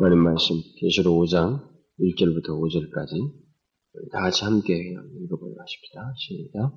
[0.00, 1.60] 하나님 말씀 계시록 5장
[2.00, 3.32] 1절부터 5절까지
[4.12, 6.12] 다 같이 함께 읽어보려 하십니다.
[6.16, 6.72] 시작.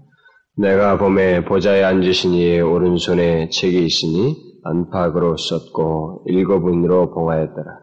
[0.58, 7.80] 내가 봄에 보좌에 앉으신 이의 오른손에 책이 있으니 안팎으로 썼고 일곱 인으로 봉하였더라.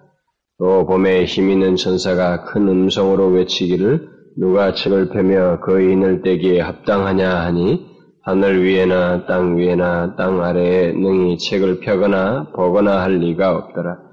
[0.58, 4.08] 또 봄에 힘 있는 천사가 큰 음성으로 외치기를
[4.38, 7.86] 누가 책을 펴며 그 인을 떼기에 합당하냐 하니
[8.22, 14.11] 하늘 위에나 땅 위에나 땅 아래에 능히 책을 펴거나 보거나 할 리가 없더라.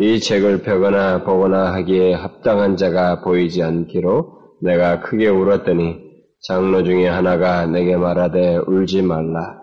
[0.00, 5.96] 이 책을 펴거나 보거나 하기에 합당한 자가 보이지 않기로 내가 크게 울었더니
[6.46, 9.58] 장로 중에 하나가 내게 말하되 울지 말라.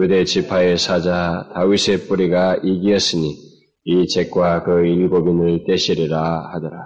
[0.00, 3.36] 유대 지파의 사자 다윗의 뿌리가 이기었으니
[3.84, 6.78] 이 책과 그 일곱인을 떼시리라 하더라.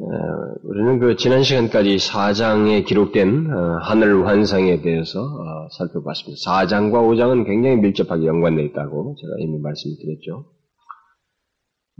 [0.00, 6.38] 어, 우리는 그 지난 시간까지 사장에 기록된 어, 하늘 환상에 대해서 어, 살펴봤습니다.
[6.44, 10.44] 사장과오장은 굉장히 밀접하게 연관되어 있다고 제가 이미 말씀드렸죠.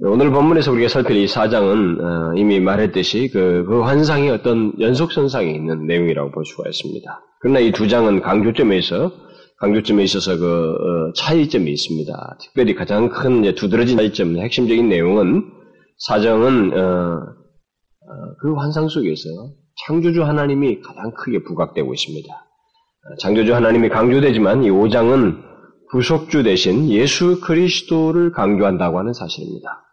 [0.02, 5.86] 네, 오늘 본문에서 우리가 살필 이 사장은 이미 말했듯이 그, 그 환상이 어떤 연속선상에 있는
[5.86, 7.20] 내용이라고 볼 수가 있습니다.
[7.40, 9.10] 그러나 이 두 장은 강조점에 있어
[9.58, 12.36] 강조점에 있어서 그 차이점이 있습니다.
[12.42, 15.44] 특별히 가장 큰 두드러진 차이점, 핵심적인 내용은
[15.96, 17.45] 사정은 어,
[18.40, 19.28] 그 환상 속에서
[19.86, 22.32] 창조주 하나님이 가장 크게 부각되고 있습니다.
[22.32, 25.44] 어, 창조주 하나님이 강조되지만 이 5장은
[25.90, 29.84] 구속주 대신 예수 그리스도를 강조한다고 하는 사실입니다.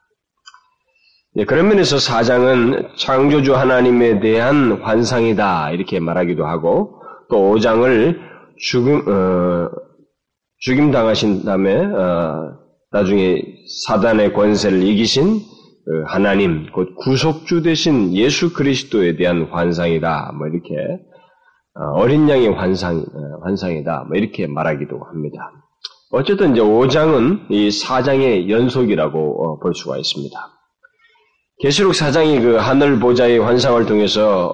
[1.35, 8.17] 네, 그런 면에서 4장은 창조주 하나님에 대한 환상이다 이렇게 말하기도 하고 또 5장을
[8.59, 9.69] 죽음 어,
[10.59, 12.57] 죽임 당하신 다음에 어,
[12.91, 13.41] 나중에
[13.87, 15.52] 사단의 권세를 이기신 그
[16.07, 20.33] 하나님, 곧 구속주 대신 예수 그리스도에 대한 환상이다.
[20.37, 20.75] 뭐 이렇게
[21.75, 24.05] 어, 어린 양의 환상 어, 환상이다.
[24.07, 25.51] 뭐 이렇게 말하기도 합니다.
[26.11, 30.37] 어쨌든 이제 5장은 이 4장의 연속이라고 어, 볼 수가 있습니다.
[31.59, 34.53] 계시록 4장이 그 하늘 보좌의 환상을 통해서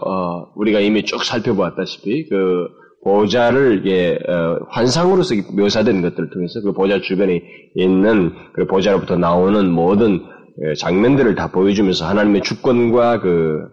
[0.55, 2.67] 우리가 이미 쭉 살펴보았다시피 그
[3.03, 4.19] 보좌를 이게
[4.67, 7.41] 환상으로서 묘사된 것들을 통해서 그 보좌 주변에
[7.75, 10.38] 있는 그 보좌로부터 나오는 모든 예,
[10.78, 13.68] 장면들을 다 보여주면서 하나님의 주권과 그,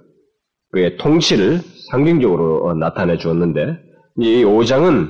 [0.72, 1.60] 그의 통치를
[1.90, 3.78] 상징적으로 어, 나타내 주었는데,
[4.18, 5.08] 이 5장은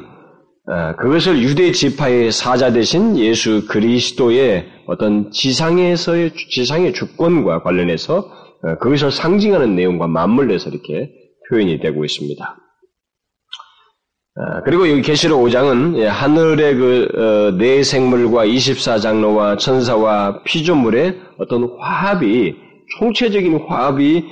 [0.69, 8.19] 어, 그것을 유대 지파의 사자 대신 예수 그리스도의 어떤 지상에서의, 지상의 주권과 관련해서
[8.63, 11.13] 어, 그것을 상징하는 내용과 맞물려서 이렇게
[11.49, 12.57] 표현이 되고 있습니다.
[14.39, 22.55] 아, 그리고 여기 계시록 5장은 예, 하늘의 그네 어, 생물과 24장로와 천사와 피조물의 어떤 화합이
[22.99, 24.25] 총체적인 화합이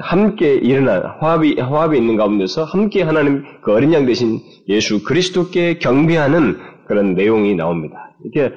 [0.00, 6.56] 함께 일어난 화합이 화합이 있는 가운데서 함께 하나님 그 어린 양 대신 예수 그리스도께 경배하는
[6.86, 7.96] 그런 내용이 나옵니다.
[8.24, 8.54] 이렇게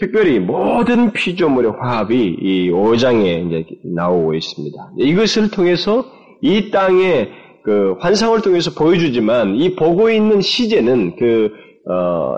[0.00, 4.76] 특별히 모든 피조물의 화합이 이 5장에 이제 나오고 있습니다.
[4.98, 6.06] 이것을 통해서
[6.40, 7.28] 이 땅에
[7.64, 11.50] 그 환상을 통해서 보여주지만 이 보고 있는 시제는 그
[11.90, 12.36] 어,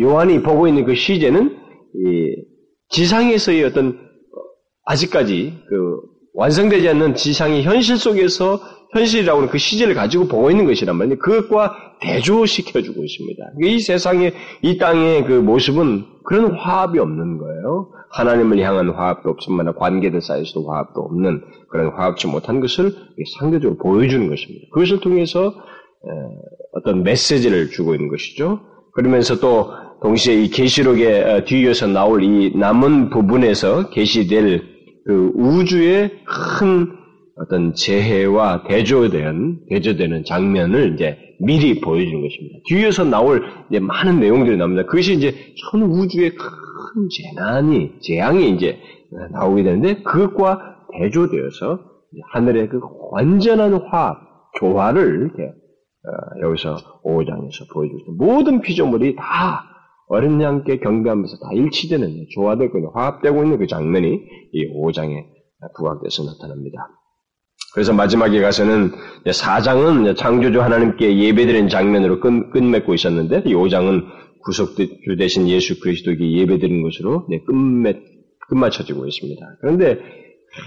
[0.00, 1.56] 요한이 보고 있는 그 시제는
[2.88, 3.98] 지상에서의 어떤
[4.84, 6.00] 아직까지 그
[6.34, 8.60] 완성되지 않는 지상의 현실 속에서
[8.92, 11.18] 현실이라고 하는 그 시제를 가지고 보고 있는 것이란 말이에요.
[11.18, 13.44] 그것과 대조시켜주고 있습니다.
[13.62, 17.90] 이 세상의, 이 땅의 그 모습은 그런 화합이 없는 거예요.
[18.10, 22.92] 하나님을 향한 화합도 없지만 관계들 사이에서도 화합도 없는 그런 화합치 못한 것을
[23.38, 24.66] 상대적으로 보여주는 것입니다.
[24.72, 25.54] 그것을 통해서
[26.74, 28.60] 어떤 메시지를 주고 있는 것이죠.
[28.92, 29.70] 그러면서 또
[30.02, 34.62] 동시에 이 계시록에 어, 뒤이어서 나올 이 남은 부분에서 계시될
[35.06, 37.01] 그 우주의 큰
[37.38, 42.58] 어떤 재해와 대조된 대조되는 장면을 이제 미리 보여주는 것입니다.
[42.66, 44.84] 뒤에서 나올 이제 많은 내용들이 나옵니다.
[44.84, 45.34] 그것이 이제
[45.70, 48.78] 전 우주의 큰 재난이 재앙이 이제
[49.32, 51.80] 나오게 되는데 그것과 대조되어서
[52.32, 54.18] 하늘의 그 완전한 화합,
[54.58, 58.12] 조화를 이렇게 어, 여기서 5장에서 보여주죠.
[58.18, 59.64] 모든 피조물이 다
[60.08, 64.20] 어린 양께 경배하면서 다 일치되는 조화되고 화합되고 있는 그 장면이
[64.52, 65.24] 이 5장에
[65.76, 66.88] 부각돼서 나타납니다.
[67.74, 68.92] 그래서 마지막에 가서는
[69.24, 74.04] 4장은 창조주 하나님께 예배드리는 장면으로 끝, 끝맺고 있었는데 이 5장은
[74.44, 77.96] 구속주 대신 예수 그리스도에게 예배드리는 것으로 끝맺,
[78.48, 79.56] 끝마쳐지고 있습니다.
[79.60, 79.98] 그런데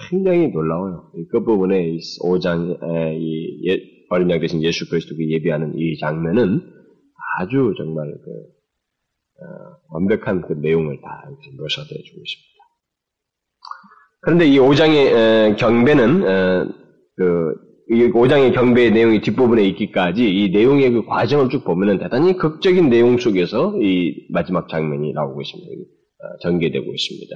[0.09, 1.11] 굉장히 놀라워요.
[1.15, 2.79] 이 끝부분에 5장
[3.19, 6.61] 이 예, 어린 양 대신 예수 그리스도께 예배하는 이 장면은
[7.37, 8.31] 아주 정말 그,
[9.43, 11.23] 어, 완벽한 그 내용을 다
[11.57, 12.55] 묘사해 주고 있습니다.
[14.21, 16.84] 그런데 이 5장의 에, 경배는 에,
[17.17, 23.17] 그이 5장의 경배의 내용이 뒷부분에 있기까지 이 내용의 그 과정을 쭉 보면은 대단히 극적인 내용
[23.17, 25.71] 속에서 이 마지막 장면이 나오고 있습니다.
[25.71, 27.35] 어, 전개되고 있습니다.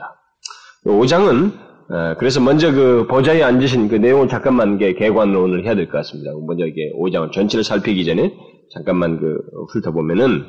[0.85, 1.51] 5장은
[1.91, 6.31] 어, 그래서 먼저 그 보좌에 앉으신 그 내용을 잠깐만 개관론을 해야 될 것 같습니다.
[6.45, 8.33] 먼저 이게 5장을 전체를 살피기 전에
[8.73, 9.39] 잠깐만 그
[9.73, 10.43] 훑어보면은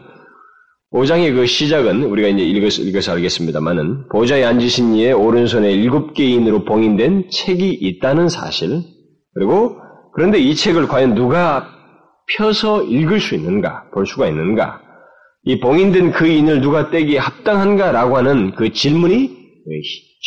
[0.92, 7.30] 5장의 그 시작은 우리가 이제 읽어서, 읽어서 알겠습니다만은 보좌에 앉으신 이의 오른손에 일곱 개인으로 봉인된
[7.30, 8.82] 책이 있다는 사실
[9.34, 9.76] 그리고
[10.12, 11.66] 그런데 이 책을 과연 누가
[12.36, 14.80] 펴서 읽을 수 있는가, 볼 수가 있는가,
[15.44, 19.30] 이 봉인된 그 인을 누가 떼기에 합당한가라고 하는 그 질문이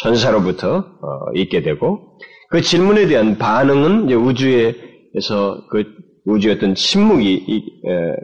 [0.02, 2.18] 천사로부터 어, 있게 되고,
[2.50, 5.86] 그 질문에 대한 반응은 이제 우주에서 그
[6.26, 7.82] 우주의 어떤 침묵이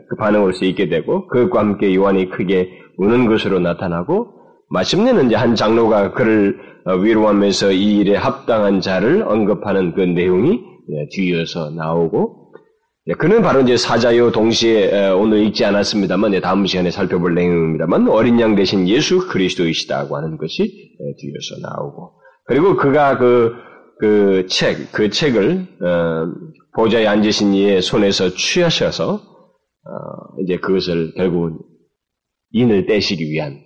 [0.08, 4.34] 그 반응으로서 있게 되고, 그것과 함께 요한이 크게 우는 것으로 나타나고,
[4.70, 10.69] 마침내는 이제 한 장로가 그를 어, 위로하면서 이 일에 합당한 자를 언급하는 그 내용이 예,
[11.10, 12.54] 뒤이어서 나오고
[13.06, 18.54] 예, 그는 바로 이제 사자요 동시에 오늘 읽지 않았습니다만 다음 시간에 살펴볼 내용입니다만 어린 양
[18.54, 22.12] 대신 예수 그리스도이시다고 하는 것이 예, 뒤이어서 나오고
[22.46, 23.70] 그리고 그가 그
[24.00, 26.32] 그 책, 그 책을 어,
[26.74, 31.58] 보좌에 앉으신 이의 손에서 취하셔서 어, 이제 그것을 결국은
[32.52, 33.60] 인을 떼시기 위한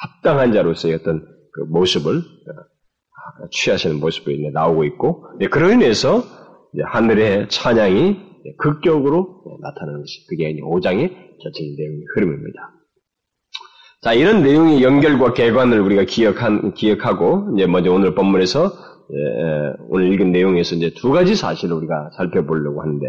[0.00, 6.24] 합당한 자로서의 어떤 그 모습을 어, 취하시는 모습이 나오고 있고, 그로 인해서
[6.84, 8.16] 하늘의 찬양이
[8.58, 11.10] 극격으로 나타나는 것이 그게 5장의
[11.42, 12.72] 전체적인 내용의 흐름입니다.
[14.02, 20.30] 자, 이런 내용의 연결과 개관을 우리가 기억한, 기억하고, 이제 먼저 오늘 본문에서, 예, 오늘 읽은
[20.30, 23.06] 내용에서 이제 두 가지 사실을 우리가 살펴보려고 하는데,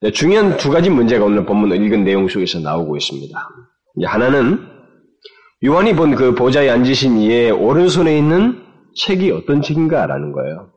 [0.00, 3.38] 네, 중요한 두 가지 문제가 오늘 본문 읽은 내용 속에서 나오고 있습니다.
[4.06, 4.60] 하나는,
[5.64, 8.62] 요한이 본 그 보좌에 앉으신 이의 오른손에 있는
[8.94, 10.70] 책이 어떤 책인가라는 거예요.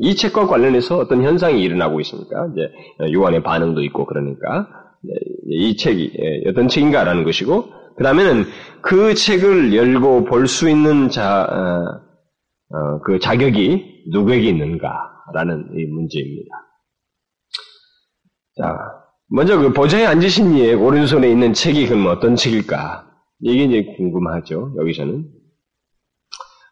[0.00, 2.48] 이 책과 관련해서 어떤 현상이 일어나고 있습니까?
[2.52, 4.68] 이제 요한의 반응도 있고 그러니까
[5.48, 8.44] 이 책이 예, 어떤 책인가라는 것이고 그 다음에는
[8.82, 16.50] 그 책을 열고 볼 수 있는 자, 어, 어, 그 자격이 누구에게 있는가라는 이 문제입니다.
[18.60, 18.76] 자,
[19.28, 23.06] 먼저 그 보좌에 앉으신 이의 오른손에 있는 책이 그럼 어떤 책일까?
[23.40, 24.74] 이게 이제 궁금하죠.
[24.78, 25.26] 여기서는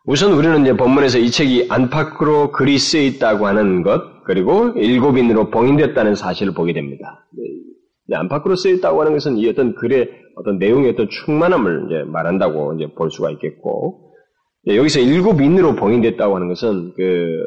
[0.06, 6.52] 우선 우리는 이제 본문에서 이 책이 안팎으로 쓰여 있다고 하는 것, 그리고 일곱인으로 봉인됐다는 사실을
[6.52, 7.26] 보게 됩니다.
[8.12, 12.92] 안팎으로 쓰여 있다고 하는 것은 이 어떤 글의 어떤 내용의 어떤 충만함을 이제 말한다고 이제
[12.94, 14.12] 볼 수가 있겠고,
[14.66, 17.46] 여기서 일곱인으로 봉인됐다고 하는 것은 그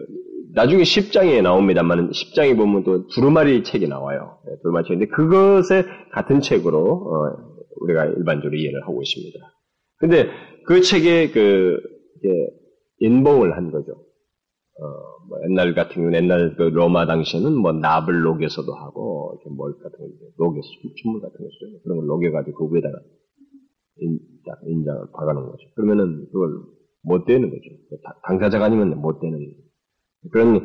[0.55, 4.39] 나중에 10장에 나옵니다만 10장에 보면 또 두루마리 책이 나와요.
[4.47, 7.37] 네, 두루마리 책인데 그것에 같은 책으로 어,
[7.81, 9.37] 우리가 일반적으로 이해를 하고 있습니다.
[9.99, 10.29] 근데
[10.65, 11.96] 그 책의 그
[12.99, 13.93] 인봉을 한 거죠.
[13.93, 14.83] 어,
[15.27, 19.97] 뭐 옛날 같은 경우는 옛날 그 로마 당시에는 뭐 납을 녹여서도 하고, 이렇게 뭘 같은
[19.97, 20.05] 거,
[20.37, 20.67] 녹여서,
[21.01, 21.81] 춤물 같은 거 있어요.
[21.83, 22.97] 그런 걸 녹여가지고 그 위에다가
[23.99, 24.19] 인,
[24.67, 25.67] 인장을 박아놓은 거죠.
[25.75, 26.61] 그러면은 그걸
[27.03, 27.61] 못 되는 거죠.
[28.27, 29.39] 당사자가 아니면 못 되는
[30.31, 30.61] 그런 어,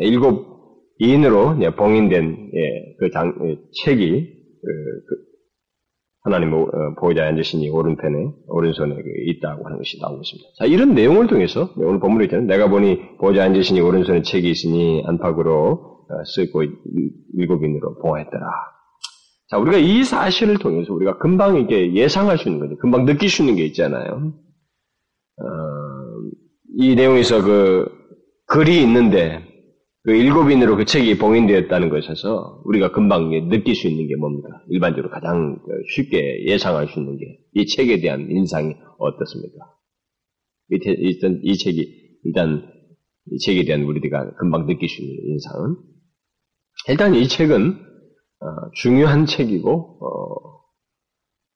[0.00, 0.50] 일곱
[0.98, 4.68] 인으로 봉인된 예, 그 장, 예, 책이 그,
[5.06, 5.29] 그
[6.22, 6.66] 하나님 어,
[6.98, 10.48] 보호자에 앉으시니 오른편에 오른손에 그 있다고 하는 것이 나오고 있습니다.
[10.58, 12.46] 자 이런 내용을 통해서 오늘 본문에 있잖아요.
[12.46, 16.64] 내가 보니 보호자에 앉으시니 오른손에 책이 있으니 안팎으로 어, 쓰고
[17.38, 18.46] 일곱인으로 보호했더라.
[19.48, 22.78] 자 우리가 이 사실을 통해서 우리가 금방 이게 예상할 수 있는 거죠.
[22.78, 24.32] 금방 느낄 수 있는 게 있잖아요.
[25.38, 25.44] 어,
[26.76, 27.88] 이 내용에서 그
[28.46, 29.49] 글이 있는데
[30.02, 34.48] 그 일곱인으로 그 책이 봉인되었다는 것에서 우리가 금방 느낄 수 있는 게 뭡니까?
[34.70, 35.58] 일반적으로 가장
[35.94, 39.58] 쉽게 예상할 수 있는 게 이 책에 대한 인상이 어떻습니까?
[40.68, 42.70] 일단 이 책이 일단
[43.32, 45.76] 이 책에 대한 우리가 금방 느낄 수 있는 인상은
[46.88, 50.60] 일단 이 책은 어, 중요한 책이고 어,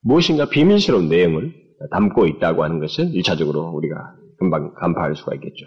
[0.02, 1.54] 무엇인가 비밀스러운 내용을
[1.92, 5.66] 담고 있다고 하는 것을 일차적으로 우리가 금방 간파할 수가 있겠죠.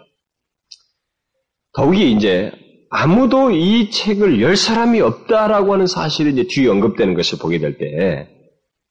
[1.72, 2.52] 더욱이 이제
[2.90, 8.28] 아무도 이 책을 열 사람이 없다라고 하는 사실이 이제 뒤에 언급되는 것을 보게 될 때,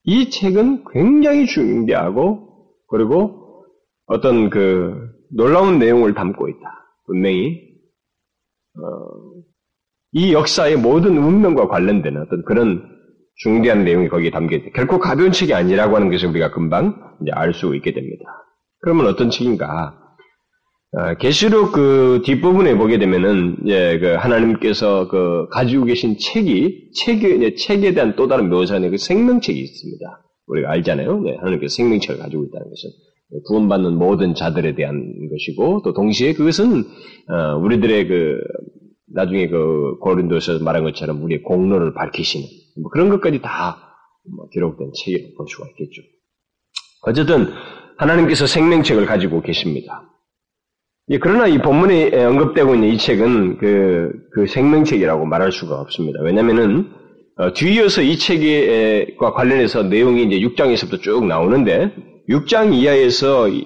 [0.04, 3.66] 이 책은 굉장히 중대하고, 그리고
[4.06, 4.94] 어떤 그
[5.36, 6.60] 놀라운 내용을 담고 있다.
[7.06, 7.60] 분명히,
[8.76, 9.42] 어,
[10.14, 12.84] 이 역사의 모든 운명과 관련되는 어떤 그런
[13.36, 14.70] 중대한 내용이 거기에 담겨 있다.
[14.74, 18.26] 결코 가벼운 책이 아니라고 하는 것을 우리가 금방 이제 알 수 있게 됩니다.
[18.80, 20.07] 그러면 어떤 책인가?
[20.94, 27.94] 아, 계시록 그 뒷부분에 보게 되면은 예, 그 하나님께서 그 가지고 계신 책이 책에 책에
[27.94, 30.24] 대한 또 다른 묘사는 그 생명책이 있습니다.
[30.48, 31.22] 우리가 알잖아요.
[31.22, 32.90] 네, 하나님께서 생명책을 가지고 있다는 것은
[33.46, 36.86] 구원받는 모든 자들에 대한 것이고 또 동시에 그것은
[37.30, 38.40] 어, 우리들의 그
[39.14, 42.48] 나중에 그 고린도에서 말한 것처럼 우리의 공로를 밝히시는
[42.82, 43.88] 뭐 그런 것까지 다
[44.36, 46.02] 뭐 기록된 책이라고 볼 수가 있겠죠.
[47.04, 47.48] 어쨌든
[47.98, 50.10] 하나님께서 생명책을 가지고 계십니다.
[51.10, 56.22] 예, 그러나 이 본문에 언급되고 있는 이 책은 그, 그 생명책이라고 말할 수가 없습니다.
[56.22, 56.92] 왜냐면은,
[57.38, 61.94] 어, 뒤이어서 이 책과 관련해서 내용이 이제 6장에서부터 쭉 나오는데,
[62.28, 63.66] 6장 이하에서 이,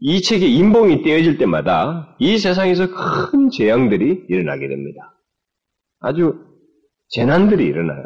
[0.00, 5.14] 이 책의 인봉이 떼어질 때마다 이 세상에서 큰 재앙들이 일어나게 됩니다.
[6.00, 6.34] 아주
[7.10, 8.02] 재난들이 일어나요.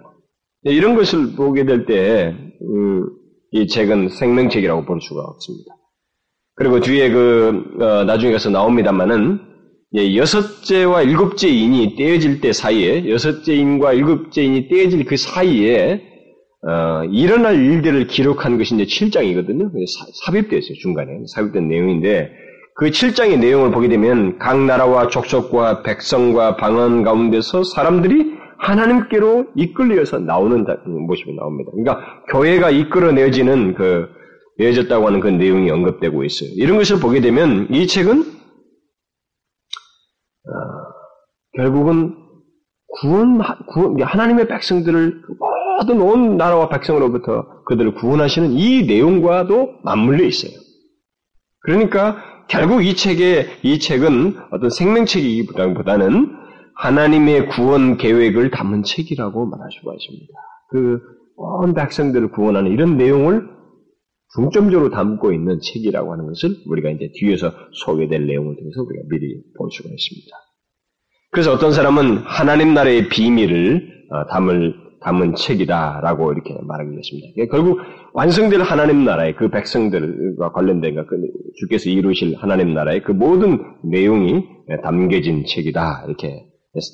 [0.67, 3.09] 예, 이런 것을 보게 될 때, 음,
[3.53, 5.75] 이 책은 생명책이라고 볼 수가 없습니다.
[6.57, 9.41] 그리고 뒤에 그 어, 나중에 가서 나옵니다만은
[9.97, 16.03] 예, 여섯째와 일곱째 인이 떼어질 때 사이에 여섯째 인과 일곱째 인이 떼어질 그 사이에
[16.67, 19.71] 어, 일어날 일들을 기록한 것이 이제 7장이거든요.
[20.27, 20.79] 삽입되어 있어요.
[20.81, 22.33] 중간에 삽입된 내용인데
[22.77, 30.65] 그 7장의 내용을 보게 되면 각 나라와 족속과 백성과 방언 가운데서 사람들이 하나님께로 이끌려서 나오는
[31.07, 31.71] 모습이 나옵니다.
[31.73, 34.09] 그러니까 교회가 이끌어내지는 그
[34.59, 36.51] 내어졌다고 하는 그 내용이 언급되고 있어요.
[36.57, 38.21] 이런 것을 보게 되면 이 책은
[40.47, 40.53] 어,
[41.57, 42.17] 결국은
[43.01, 45.23] 구원, 구원, 하나님의 백성들을
[45.79, 50.53] 모든 온 나라와 백성으로부터 그들을 구원하시는 이 내용과도 맞물려 있어요.
[51.61, 52.17] 그러니까
[52.49, 56.37] 결국 이 책의 이 책은 어떤 생명책이기보다는
[56.77, 60.33] 하나님의 구원 계획을 담은 책이라고 말할 수가 있습니다.
[60.71, 63.49] 그 온 백성들을 구원하는 이런 내용을
[64.35, 69.71] 중점적으로 담고 있는 책이라고 하는 것을 우리가 이제 뒤에서 소개될 내용을 통해서 우리가 미리 볼
[69.71, 70.37] 수가 있습니다.
[71.31, 77.47] 그래서 어떤 사람은 하나님 나라의 비밀을 어, 담을 담은 책이다라고 이렇게 말하겠습니다.
[77.51, 77.79] 결국
[78.15, 81.17] 완성될 하나님 나라의 그 백성들과 관련된 것, 그
[81.61, 84.45] 주께서 이루실 하나님 나라의 그 모든 내용이
[84.83, 86.47] 담겨진 책이다 이렇게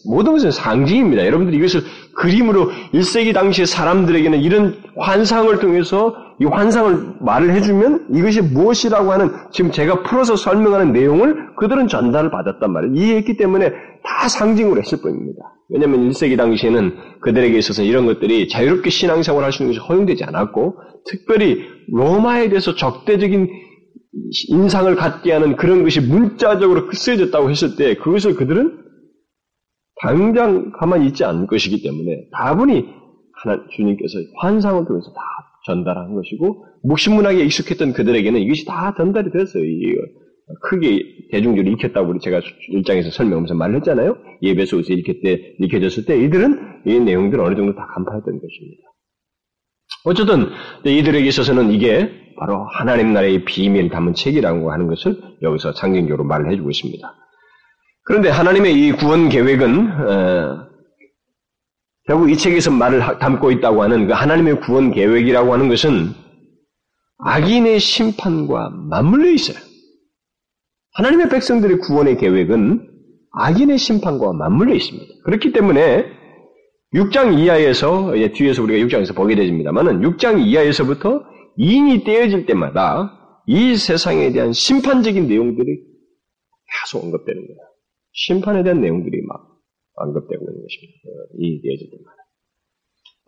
[0.06, 1.26] 모든 것은 상징입니다.
[1.26, 1.82] 여러분들이 이것을
[2.14, 9.70] 그림으로 1세기 당시의 사람들에게는 이런 환상을 통해서 이 환상을 말을 해주면 이것이 무엇이라고 하는 지금
[9.70, 12.94] 제가 풀어서 설명하는 내용을 그들은 전달을 받았단 말이에요.
[12.94, 13.70] 이해했기 때문에
[14.02, 15.38] 다 상징으로 했을 뿐입니다.
[15.70, 20.76] 왜냐하면 1세기 당시에는 그들에게 있어서 이런 것들이 자유롭게 신앙생활 할 수 있는 것이 허용되지 않았고
[21.06, 23.48] 특별히 로마에 대해서 적대적인
[24.48, 28.89] 인상을 갖게 하는 그런 것이 문자적으로 쓰여졌다고 했을 때 그것을 그들은
[30.02, 32.86] 당장 가만히 있지 않을 것이기 때문에 다분히
[33.42, 35.20] 하나 주님께서 환상을 통해서 다
[35.66, 39.62] 전달한 것이고 묵신문학에 익숙했던 그들에게는 이것이 다 전달이 됐어요.
[40.62, 42.40] 크게 대중적으로 읽혔다고 우리 제가
[42.70, 44.16] 일장에서 설명하면서 말을 했잖아요.
[44.42, 48.82] 예배소에서 읽혔 때, 읽혀졌을 때 이들은 이 내용들을 어느 정도 다 간파했던 것입니다.
[50.04, 50.46] 어쨌든
[50.84, 56.70] 이들에게 있어서는 이게 바로 하나님 나라의 비밀 담은 책이라고 하는 것을 여기서 상징적으로 말을 해주고
[56.70, 57.19] 있습니다.
[58.10, 60.66] 그런데 하나님의 이 구원 계획은 어,
[62.08, 66.08] 결국 이 책에서 말을 담고 있다고 하는 그 하나님의 구원 계획이라고 하는 것은
[67.18, 69.56] 악인의 심판과 맞물려 있어요.
[70.94, 72.84] 하나님의 백성들의 구원의 계획은
[73.30, 75.14] 악인의 심판과 맞물려 있습니다.
[75.22, 76.04] 그렇기 때문에
[76.92, 81.22] 6장 이하에서 뒤에서 우리가 6장에서 보게 되집니다만은 6장 이하에서부터
[81.58, 85.78] 인이 떼어질 때마다 이 세상에 대한 심판적인 내용들이
[86.82, 87.69] 계속 언급되는 거예요.
[88.12, 89.46] 심판에 대한 내용들이 막
[89.94, 90.98] 언급되고 있는 것입니다.
[91.38, 92.16] 이얘기해질 때마다.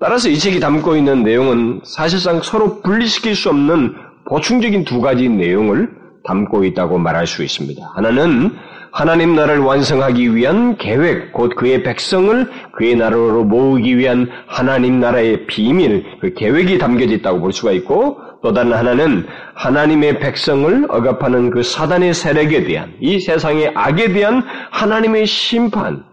[0.01, 3.95] 따라서 이 책이 담고 있는 내용은 사실상 서로 분리시킬 수 없는
[4.29, 5.91] 보충적인 두 가지 내용을
[6.25, 7.85] 담고 있다고 말할 수 있습니다.
[7.95, 8.51] 하나는
[8.93, 16.05] 하나님 나라를 완성하기 위한 계획, 곧 그의 백성을 그의 나라로 모으기 위한 하나님 나라의 비밀,
[16.21, 22.13] 그 계획이 담겨져 있다고 볼 수가 있고, 또 다른 하나는 하나님의 백성을 억압하는 그 사단의
[22.15, 26.05] 세력에 대한, 이 세상의 악에 대한 하나님의 심판,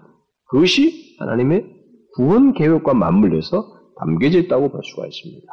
[0.50, 1.65] 그것이 하나님의
[2.15, 3.65] 구원 계획과 맞물려서
[4.00, 5.48] 담겨져 있다고 볼 수가 있습니다.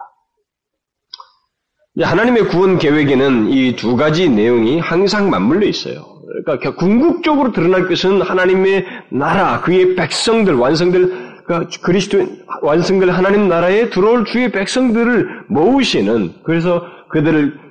[2.02, 6.04] 하나님의 구원 계획에는 이 두 가지 내용이 항상 맞물려 있어요.
[6.45, 11.11] 그러니까 궁극적으로 드러날 것은 하나님의 나라, 그의 백성들, 완성될
[11.47, 12.19] 그러니까 그리스도
[12.62, 17.67] 완성될 하나님 나라에 들어올 주의 백성들을 모으시는 그래서 그들을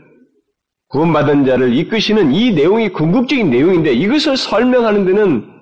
[0.90, 5.54] 구원받은 자를 이끄시는 이 내용이 궁극적인 내용인데 이것을 설명하는 데는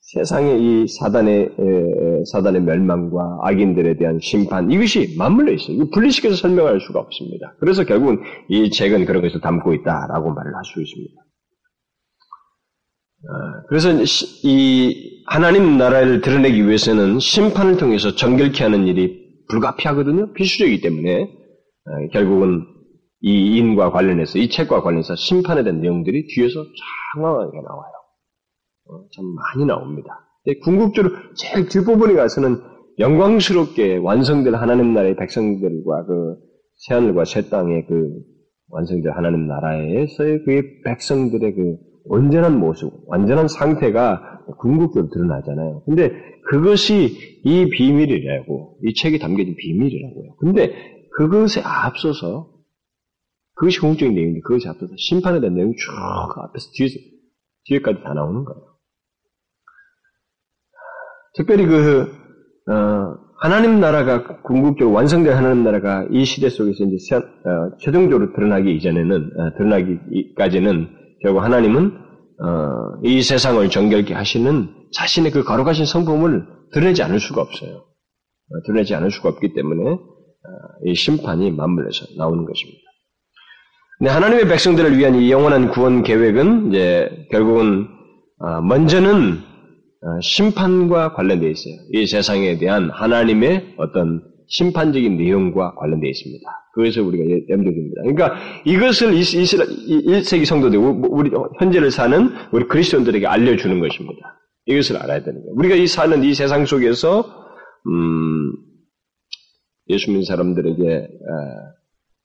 [0.00, 1.50] 세상의 이 사단의
[2.32, 5.90] 사단의 멸망과 악인들에 대한 심판 이것이 맞물려 있어요.
[5.90, 7.54] 분리시켜서 설명할 수가 없습니다.
[7.60, 11.22] 그래서 결국은 이 책은 그런 것을 담고 있다라고 말을 할 수 있습니다.
[13.28, 13.90] 아, 그래서
[14.44, 20.32] 이 하나님 나라를 드러내기 위해서는 심판을 통해서 정결케 하는 일이 불가피하거든요.
[20.32, 22.64] 필수적이기 때문에 아, 결국은
[23.20, 26.64] 이 인과 관련해서 이 책과 관련해서 심판에 대한 내용들이 뒤에서
[27.14, 27.92] 장황하게 나와요.
[28.88, 30.08] 어, 참 많이 나옵니다.
[30.62, 32.60] 궁극적으로 제일 뒷부분에 가서는
[32.98, 36.36] 영광스럽게 완성될 하나님 나라의 백성들과 그
[36.86, 38.10] 새하늘과 새 땅의 그
[38.68, 41.76] 완성될 하나님 나라에서의 그의 백성들의 그
[42.08, 45.82] 온전한 모습, 완전한 상태가 궁극적으로 드러나잖아요.
[45.84, 46.12] 근데
[46.48, 50.36] 그것이 이 비밀이라고, 이 책에 담겨진 비밀이라고요.
[50.38, 50.72] 근데
[51.16, 52.50] 그것에 앞서서,
[53.54, 56.94] 그것이 궁극적인 내용인데, 그것에 앞서서 심판에 대한 내용이 쭉 앞에서 뒤에서,
[57.64, 58.62] 뒤에까지 다 나오는 거예요.
[61.34, 62.02] 특별히 그,
[62.70, 69.30] 어, 하나님 나라가 궁극적으로 완성된 하나님 나라가 이 시대 속에서 이제 어, 최종적으로 드러나기 이전에는
[69.38, 70.88] 어, 드러나기까지는
[71.22, 72.06] 결국 하나님은
[72.42, 77.76] 어, 이 세상을 정결케 하시는 자신의 그 거룩하신 성품을 드러내지 않을 수가 없어요.
[77.76, 79.98] 어, 드러내지 않을 수가 없기 때문에 어,
[80.84, 82.80] 이 심판이 맞물려서 나오는 것입니다.
[83.98, 87.88] 근데 하나님의 백성들을 위한 이 영원한 구원 계획은 이제 결국은
[88.38, 91.74] 어, 먼저는 어, 심판과 관련되어 있어요.
[91.92, 96.44] 이 세상에 대한 하나님의 어떤 심판적인 내용과 관련되어 있습니다.
[96.74, 98.02] 그것을 우리가 염두에 둡니다.
[98.02, 104.40] 그러니까 이것을 1세기 성도들, 우리 현재를 사는 우리 그리스도인들에게 알려주는 것입니다.
[104.66, 105.54] 이것을 알아야 되는 거예요.
[105.56, 107.24] 우리가 이 사는 이 세상 속에서
[107.86, 108.52] 음,
[109.88, 111.06] 예수 믿는 사람들에게 에,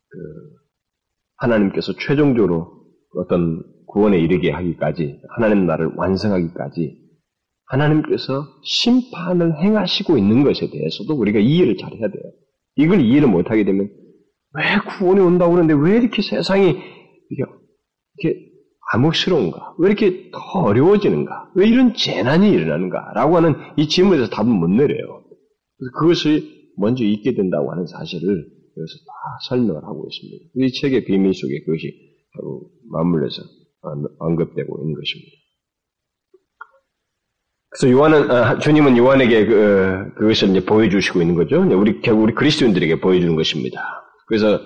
[0.10, 0.18] 그
[1.38, 2.84] 하나님께서 최종적으로
[3.16, 7.01] 어떤 구원에 이르게 하기까지 하나님 나를 완성하기까지
[7.72, 12.24] 하나님께서 심판을 행하시고 있는 것에 대해서도 우리가 이해를 잘 해야 돼요.
[12.76, 13.90] 이걸 이해를 못하게 되면
[14.54, 14.64] 왜
[14.98, 16.64] 구원이 온다고 그러는데 왜 이렇게 세상이
[17.30, 17.52] 이렇게,
[18.18, 18.52] 이렇게
[18.94, 19.76] 암흑스러운가?
[19.80, 21.52] 왜 이렇게 더 어려워지는가?
[21.56, 23.14] 왜 이런 재난이 일어나는가?
[23.16, 25.24] 라고 하는 이 질문에서 답은 못 내려요.
[25.78, 26.44] 그래서 그것을
[26.78, 29.14] 먼저 잊게 된다고 하는 사실을 여기서 다
[29.50, 30.52] 설명을 하고 있습니다.
[30.56, 31.94] 이 책의 비밀 속에 그것이
[32.34, 33.42] 바로 맞물려서
[34.20, 35.41] 언급되고 있는 것입니다.
[37.72, 41.62] 그래서 요한은 아, 주님은 요한에게 그, 그것을 이제 보여주시고 있는 거죠.
[41.62, 43.82] 우리 결국 우리 그리스도인들에게 보여주는 것입니다.
[44.28, 44.60] 그래서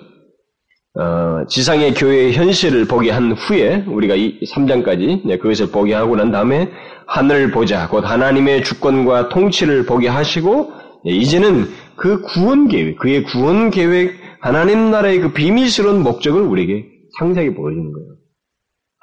[0.98, 6.70] 어, 지상의 교회의 현실을 보게 한 후에 우리가 이 3장까지 그것을 보게 하고 난 다음에
[7.06, 10.72] 하늘을 보자 곧 하나님의 주권과 통치를 보게 하시고
[11.04, 11.66] 이제는
[11.96, 16.86] 그 구원 계획, 그의 구원 계획, 하나님 나라의 그 비밀스러운 목적을 우리에게
[17.18, 18.15] 상세하게 보여주는 거예요.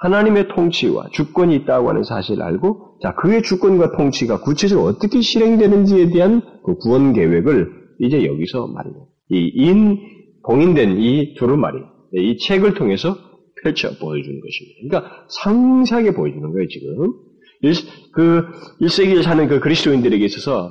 [0.04, 6.42] 하나님의 통치와 주권이 있다고 하는 사실을 알고, 자, 그의 주권과 통치가 구체적으로 어떻게 실행되는지에 대한
[6.66, 9.08] 그 구원 계획을 이제 여기서 말해요.
[9.30, 9.98] 이 인,
[10.46, 11.80] 봉인된 이 두루마리,
[12.16, 13.16] 이 책을 통해서
[13.64, 14.78] 펼쳐 보여주는 것입니다.
[14.90, 17.14] 그러니까 상세하게 보여주는 거예요, 지금.
[17.62, 17.74] 일,
[18.12, 18.46] 그
[18.82, 20.70] 1세기를 사는 그 그리스도인들에게 있어서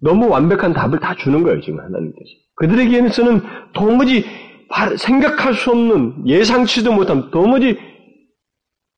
[0.00, 2.30] 너무 완벽한 답을 다 주는 거예요, 지금 하나님께서.
[2.56, 3.10] 그들에게는
[3.74, 4.24] 도무지
[4.98, 7.76] 생각할 수 없는, 예상치도 못한, 도무지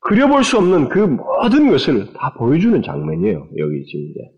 [0.01, 4.37] 그려볼 수 없는 그 모든 것을 다 보여주는 장면이에요, 여기 지금 이제.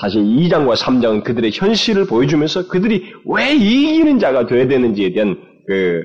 [0.00, 5.36] 사실 2장과 3장은 그들의 현실을 보여주면서 그들이 왜 이기는 자가 되어야 되는지에 대한
[5.68, 6.02] 그,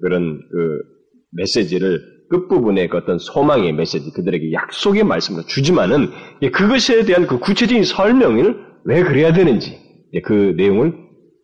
[0.00, 0.78] 그런 그
[1.32, 6.08] 메시지를 끝부분에 그 어떤 소망의 메시지, 그들에게 약속의 말씀을 주지만은
[6.52, 9.78] 그것에 대한 그 구체적인 설명을 왜 그래야 되는지
[10.24, 10.94] 그 내용을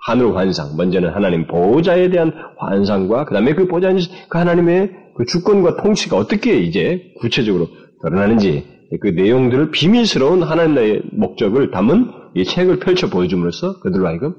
[0.06, 3.92] 하늘 환상, 먼저는 하나님 보호자에 대한 환상과 그 다음에 그 보호자
[4.28, 7.68] 그 하나님의 그 주권과 통치가 어떻게 이제 구체적으로
[8.02, 8.64] 드러나는지
[9.00, 14.34] 그 내용들을 비밀스러운 하나님의 목적을 담은 이 책을 펼쳐 보여줌으로써 그들로 하여금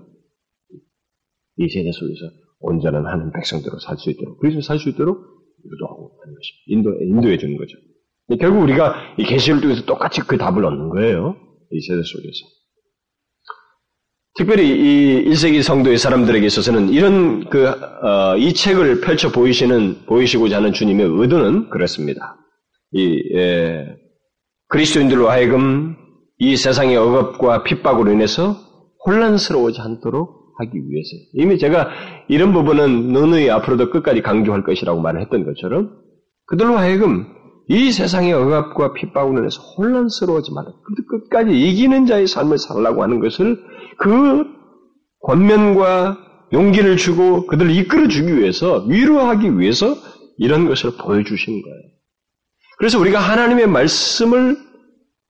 [1.57, 5.17] 이 세대 속에서 온전한 하는 백성대로 살 수 있도록 그래서 살수 있도록
[5.65, 6.63] 유도하고 하는 것입니다.
[6.67, 7.77] 인도 인도해 주는 거죠.
[8.39, 11.35] 결국 우리가 이 계시를 통해서 똑같이 그 답을 얻는 거예요.
[11.71, 12.45] 이 세대 속에서.
[14.37, 20.73] 특별히 이 1세기 성도의 사람들에게 있어서는 이런 그, 어, 이 책을 펼쳐 보이시는, 보이시고자 하는
[20.73, 22.37] 주님의 의도는 그렇습니다.
[22.91, 23.95] 이, 예,
[24.69, 25.95] 그리스도인들로 하여금
[26.37, 28.55] 이 세상의 억압과 핍박으로 인해서
[29.07, 31.09] 혼란스러워지 않도록 하기 위해서.
[31.33, 31.89] 이미 제가
[32.27, 35.91] 이런 부분은 너의 앞으로도 끝까지 강조할 것이라고 말을 했던 것처럼
[36.45, 37.25] 그들로 하여금
[37.69, 40.69] 이 세상의 억압과 핍박으로 인해서 혼란스러워지 말라.
[41.09, 43.57] 끝까지 이기는 자의 삶을 살라고 하는 것을
[43.97, 44.45] 그
[45.21, 46.17] 권면과
[46.53, 49.95] 용기를 주고 그들을 이끌어 주기 위해서, 위로하기 위해서
[50.37, 51.81] 이런 것을 보여주신 거예요.
[52.77, 54.55] 그래서 우리가 하나님의 말씀을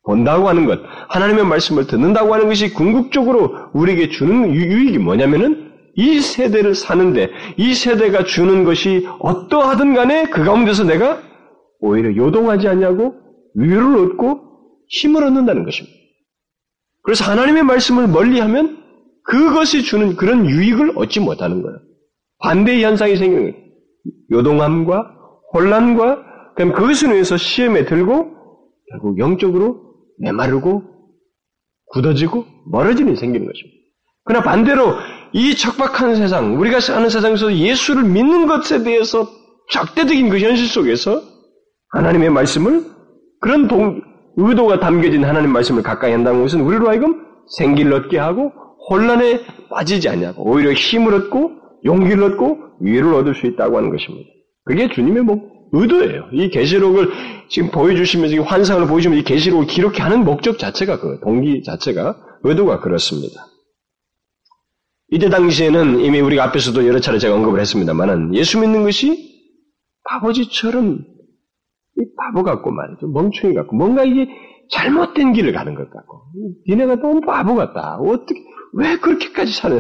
[0.04, 6.76] 본다고 하는 것, 하나님의 말씀을 듣는다고 하는 것이 궁극적으로 우리에게 주는 유익이 뭐냐면은 이 세대를
[6.76, 11.22] 사는데 이 세대가 주는 것이 어떠하든 간에 그 가운데서 내가
[11.80, 13.16] 오히려 요동하지 않냐고
[13.56, 14.42] 위로를 얻고
[14.90, 15.97] 힘을 얻는다는 것입니다.
[17.08, 18.84] 그래서 하나님의 말씀을 멀리하면
[19.24, 21.78] 그것이 주는 그런 유익을 얻지 못하는 거예요.
[22.40, 23.66] 반대의 현상이 생기는 거예요.
[24.34, 25.16] 요동함과
[25.54, 26.26] 혼란과
[26.58, 28.36] 그럼 그것을 위해서 시험에 들고
[28.92, 30.84] 결국 영적으로 메마르고
[31.94, 32.44] 굳어지고
[32.74, 33.78] 멀어지는 생기는 것입니다.
[34.26, 34.96] 그러나 반대로
[35.32, 39.26] 이 척박한 세상, 우리가 사는 세상에서 예수를 믿는 것에 대해서
[39.72, 41.22] 적대적인 그 현실 속에서
[41.94, 42.84] 하나님의 말씀을
[43.40, 44.02] 그런 동,
[44.38, 47.26] 의도가 담겨진 하나님 말씀을 가까이 한다는 것은 우리로 하여금
[47.58, 48.54] 생기를 얻게 하고
[48.90, 51.52] 혼란에 빠지지 않냐고 오히려 힘을 얻고
[51.84, 54.30] 용기를 얻고 위를 얻을 수 있다고 하는 것입니다.
[54.64, 56.30] 그게 주님의 목 의도예요.
[56.32, 57.10] 이 계시록을
[57.50, 62.80] 지금 보여주시면서 이 환상을 보여주면 이 계시록을 기록해 하는 목적 자체가 그 동기 자체가 의도가
[62.80, 63.48] 그렇습니다.
[65.10, 69.36] 이때 당시에는 이미 우리가 앞에서도 여러 차례 제가 언급을 했습니다만은 예수 믿는 것이
[70.10, 71.17] 바보지처럼 이
[72.18, 73.08] 바보 같고 말이죠.
[73.08, 74.28] 멍충이 같고 뭔가 이게
[74.70, 76.22] 잘못된 길을 가는 것 같고
[76.68, 77.98] 니네가 너무 바보 같다.
[77.98, 78.40] 어떻게
[78.74, 79.80] 왜 그렇게까지 사는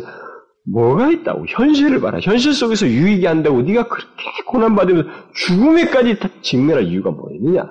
[0.72, 2.20] 뭐가 있다고 현실을 봐라.
[2.22, 7.64] 현실 속에서 유익이 안 되고 네가 그렇게 고난 받으면 죽음에까지 직면할 이유가 뭐 있느냐?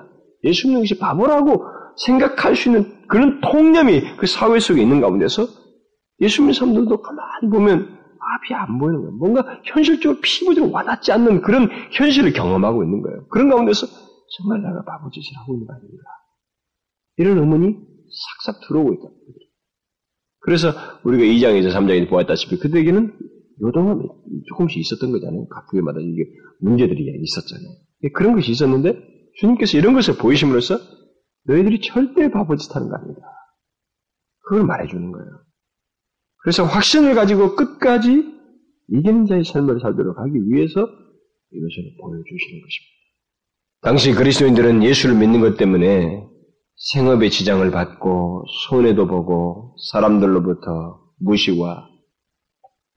[0.43, 1.63] 예수 믿는 것이 바보라고
[2.05, 5.47] 생각할 수 있는 그런 통념이 그 사회 속에 있는 가운데서
[6.21, 7.97] 예수 믿는 사람들도 가만히 보면
[8.35, 9.11] 앞이 안 보이는 거예요.
[9.17, 13.25] 뭔가 현실적으로 피부적으로 와닿지 않는 그런 현실을 경험하고 있는 거예요.
[13.29, 13.87] 그런 가운데서
[14.35, 16.03] 정말 내가 바보 짓을 하고 있는 거 아닌가.
[17.17, 17.75] 이런 의문이
[18.43, 19.03] 싹싹 들어오고 있다.
[20.39, 20.71] 그래서
[21.03, 23.17] 우리가 2장에서 3장에 보았다시피 그들에게는
[23.61, 24.03] 요동함이
[24.49, 25.47] 조금씩 있었던 거잖아요.
[25.47, 26.23] 각 교회마다 이게
[26.61, 27.69] 문제들이 있었잖아요.
[28.13, 28.93] 그런 것이 있었는데
[29.39, 30.77] 주님께서 이런 것을 보이심으로써
[31.45, 33.21] 너희들이 절대 바보짓 하는 거 아니다.
[34.41, 35.43] 그걸 말해주는 거예요.
[36.43, 38.23] 그래서 확신을 가지고 끝까지
[38.89, 42.96] 이기는 자의 삶을 살도록 하기 위해서 이것을 보여주시는 것입니다.
[43.81, 46.27] 당시 그리스도인들은 예수를 믿는 것 때문에
[46.93, 51.87] 생업의 지장을 받고 손해도 보고 사람들로부터 무시와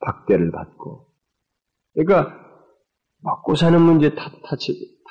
[0.01, 1.07] 박대를 받고
[1.95, 2.35] 그러니까
[3.23, 4.57] 먹고 사는 문제 타, 타,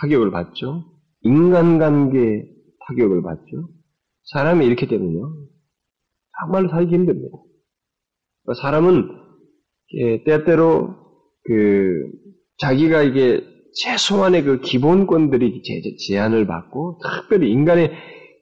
[0.01, 0.85] 타격을 받죠.
[1.21, 2.45] 인간관계
[2.87, 3.69] 타격을 받죠.
[4.31, 5.33] 사람이 이렇게 되면요.
[6.41, 7.37] 정말로 살기 힘듭니다.
[8.43, 9.07] 그러니까 사람은
[10.25, 10.95] 때때로
[11.43, 12.11] 그
[12.57, 15.61] 자기가 이게 최소한의 그 기본권들이
[16.07, 17.91] 제한을 받고 특별히 인간의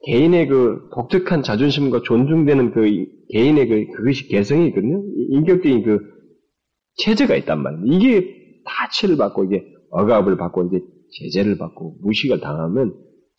[0.06, 5.04] 개인의 그 독특한 자존심과 존중되는 그 개인의 그 그것이 개성이 있거든요.
[5.30, 6.00] 인격적인 그
[6.98, 7.86] 체제가 있단 말이에요.
[7.86, 10.84] 이게 타치를 받고 이게 억압을 받고 이게
[11.20, 12.94] 제재를 받고 무시가 당하면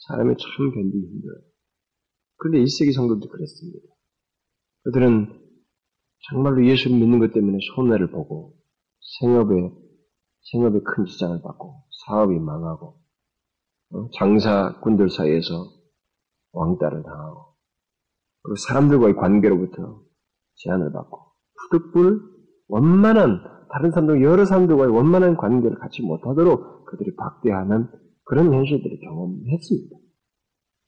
[0.08, 1.40] 사람이 참 견디기 힘들어요.
[2.36, 3.78] 그런데 1세기 성도도 그랬습니다.
[4.84, 5.26] 그들은
[6.30, 8.54] 정말로 예수를 믿는 것 때문에 손해를 보고
[9.20, 9.54] 생업에
[10.50, 13.00] 생업에 큰 지장을 받고 사업이 망하고
[13.90, 14.10] 어?
[14.14, 15.66] 장사꾼들 사이에서
[16.52, 17.54] 왕따를 당하고
[18.42, 20.02] 그리고 사람들과의 관계로부터
[20.56, 21.18] 제한을 받고
[21.70, 22.20] 푸득불
[22.68, 27.88] 원만한 다른 사람들 여러 사람들과의 원만한 관계를 갖지 못하도록 그들이 박대하는
[28.24, 29.96] 그런 현실들을 경험했습니다.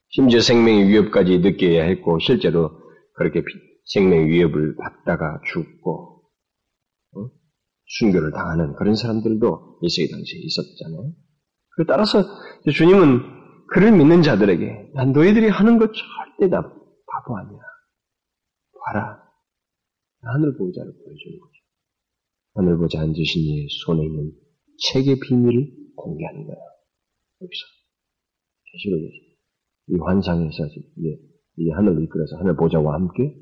[0.08, 2.70] 심지어 생명의 위협까지 느껴야 했고 실제로
[3.14, 3.42] 그렇게
[3.84, 6.22] 생명의 위협을 받다가 죽고
[7.16, 7.30] 어?
[7.98, 11.12] 순교를 당하는 그런 사람들도 일세기 당시에 있었잖아요.
[11.76, 12.22] 그 따라서
[12.72, 17.60] 주님은 그를 믿는 자들에게 난 너희들이 하는 것 절대 다 바보 아니야.
[18.84, 19.22] 봐라.
[20.22, 21.52] 하늘 보호자를 보여주는 거죠.
[22.54, 24.32] 하늘 보자 앉으신 이의 손에 있는
[24.92, 26.56] 책의 비밀을 공개하는 거야.
[27.40, 27.64] 여기서.
[28.72, 29.30] 계시록에서.
[29.88, 31.18] 이 환상에서 이제,
[31.56, 33.34] 이 하늘을 이끌어서 하늘 보자와 함께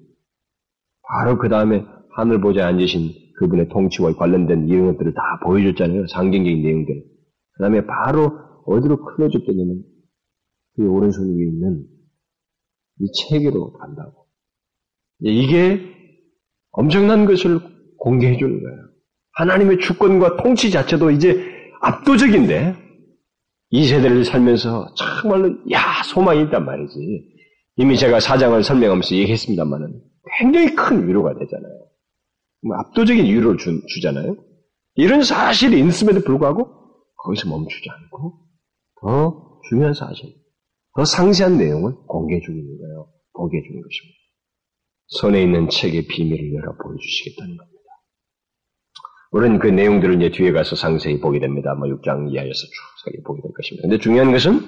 [1.03, 1.85] 바로 그 다음에
[2.17, 6.07] 하늘 보좌에 앉으신 그분의 통치와 관련된 이런 것들을 다 보여줬잖아요.
[6.09, 7.03] 상징적인 내용들.
[7.53, 8.33] 그 다음에 바로
[8.67, 9.83] 어디로 클로즈되냐면
[10.77, 11.85] 그 오른손 위에 있는
[13.01, 14.27] 이 체계로 간다고.
[15.21, 15.81] 이게
[16.73, 17.61] 엄청난 것을
[17.99, 18.79] 공개해 주는 거예요.
[19.33, 21.41] 하나님의 주권과 통치 자체도 이제
[21.81, 22.75] 압도적인데
[23.71, 27.37] 이 세대를 살면서 정말로 야 소망이 있단 말이지.
[27.77, 30.01] 이미 제가 사장을 설명하면서 얘기했습니다만은
[30.39, 31.88] 굉장히 큰 위로가 되잖아요.
[32.63, 34.37] 뭐 압도적인 위로를 주, 주잖아요.
[34.95, 36.67] 이런 사실이 있음에도 불구하고
[37.25, 38.39] 거기서 멈추지 않고
[39.01, 40.35] 더 중요한 사실,
[40.97, 43.09] 더 상세한 내용을 공개해 주는 거예요.
[43.35, 44.19] 보게 해 주는 것입니다.
[45.07, 47.79] 손에 있는 책의 비밀을 열어 보여주시겠다는 겁니다.
[49.31, 51.75] 우리는 그 내용들을 이제 뒤에 가서 상세히 보게 됩니다.
[51.75, 53.83] 뭐 6장 이하에서 쭉 보게 될 것입니다.
[53.83, 54.61] 근데 중요한 것은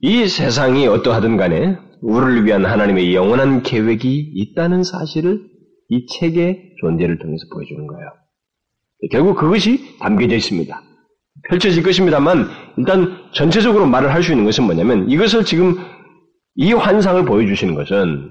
[0.00, 5.40] 이 세상이 어떠하든 간에 우리를 위한 하나님의 영원한 계획이 있다는 사실을
[5.88, 8.10] 이 책의 존재를 통해서 보여주는 거예요.
[9.10, 10.82] 결국 그것이 담겨져 있습니다.
[11.48, 15.76] 펼쳐질 것입니다만 일단 전체적으로 말을 할 수 있는 것은 뭐냐면 이것을 지금
[16.56, 18.30] 이 환상을 보여주시는 것은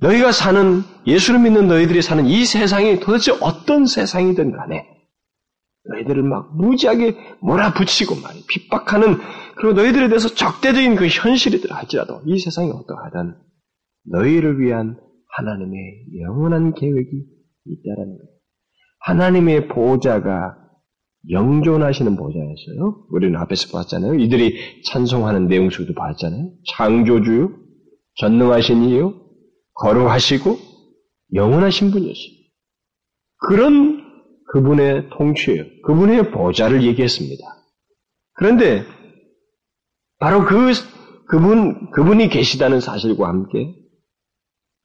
[0.00, 4.86] 너희가 사는 예수를 믿는 너희들이 사는 이 세상이 도대체 어떤 세상이든 간에
[5.90, 9.18] 너희들을 막 무지하게 몰아붙이고 말이 핍박하는
[9.56, 13.36] 그리고 너희들에 대해서 적대적인 그 현실이들 할지라도 이 세상이 어떠하든
[14.10, 14.96] 너희를 위한
[15.38, 17.24] 하나님의 영원한 계획이
[17.64, 18.30] 있다라는 거예요.
[19.00, 20.56] 하나님의 보호자가
[21.30, 23.06] 영존하시는 보호자였어요.
[23.10, 24.14] 우리는 앞에서 봤잖아요.
[24.14, 26.50] 이들이 찬송하는 내용 속도 봤잖아요.
[26.74, 27.50] 창조주요,
[28.16, 29.14] 전능하신 이요,
[29.74, 30.56] 거룩하시고
[31.34, 32.38] 영원하신 분이었어요.
[33.40, 34.04] 그런
[34.52, 35.64] 그분의 통치예요.
[35.84, 37.44] 그분의 보좌를 얘기했습니다.
[38.34, 38.82] 그런데
[40.18, 40.72] 바로 그
[41.28, 43.74] 그분 그분이 계시다는 사실과 함께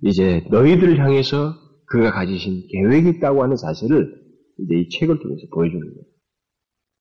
[0.04, 1.56] 이제 너희들을 향해서
[1.88, 4.22] 그가 가지신 계획이 있다고 하는 사실을
[4.60, 6.06] 이제 이 책을 통해서 보여주는 거예요.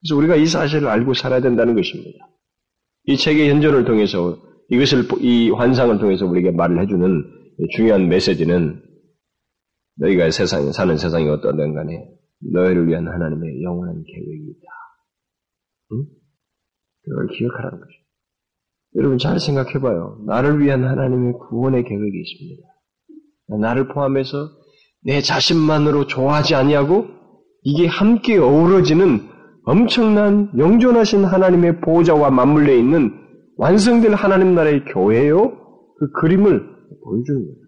[0.00, 2.18] 그래서 우리가 이 사실을 알고 살아야 된다는 것입니다.
[3.04, 4.38] 이 책의 현존을 통해서
[4.70, 7.24] 이것을 이 환상을 통해서 우리에게 말을 해주는
[7.76, 8.82] 중요한 메시지는
[9.96, 12.08] 너희가 세상에 사는 세상이 어떤든 간에
[12.52, 14.66] 너희를 위한 하나님의 영원한 계획이 있다.
[15.92, 16.06] 응?
[17.02, 18.02] 그걸 기억하라는 것입니다.
[18.96, 20.24] 여러분 잘 생각해봐요.
[20.26, 22.71] 나를 위한 하나님의 구원의 계획이 있습니다.
[23.60, 24.50] 나를 포함해서
[25.04, 27.06] 내 자신만으로 좋아하지 아니하고
[27.62, 29.28] 이게 함께 어우러지는
[29.64, 33.12] 엄청난 영존하신 하나님의 보호자와 맞물려 있는
[33.56, 35.52] 완성될 하나님 나라의 교회요
[35.98, 36.66] 그 그림을
[37.04, 37.62] 보여주는 거예요.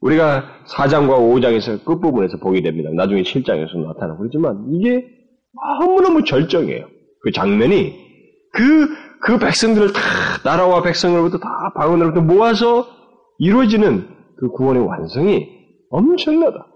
[0.00, 2.90] 우리가 4장과 5장에서 끝부분에서 보게 됩니다.
[2.92, 5.06] 나중에 7장에서 나타나고 그러지만 이게
[5.80, 6.86] 너무너무 절정이에요.
[7.22, 7.94] 그 장면이
[8.52, 8.88] 그,
[9.20, 10.00] 그 백성들을 다,
[10.44, 12.86] 나라와 백성으로부터 다 방언으로부터 모아서
[13.38, 14.08] 이루어지는
[14.42, 15.46] 그 구원의 완성이
[15.90, 16.66] 엄청나다.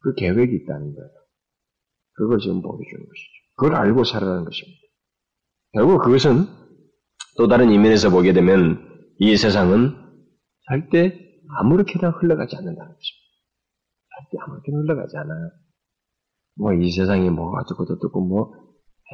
[0.00, 1.10] 그 계획이 있다는 거예요.
[2.12, 3.30] 그걸 지금 보여주는 것이죠.
[3.56, 4.78] 그걸 알고 살아가는 것입니다.
[5.72, 6.44] 결국 그것은
[7.38, 8.86] 또 다른 이면에서 보게 되면
[9.18, 9.96] 이 세상은
[10.68, 11.18] 절대
[11.58, 13.26] 아무렇게나 흘러가지 않는다는 것입니다.
[14.12, 15.50] 절대 아무렇게나 흘러가지 않아요.
[16.58, 18.52] 뭐 이 세상이 뭐 어쩌고 저쩌고 뭐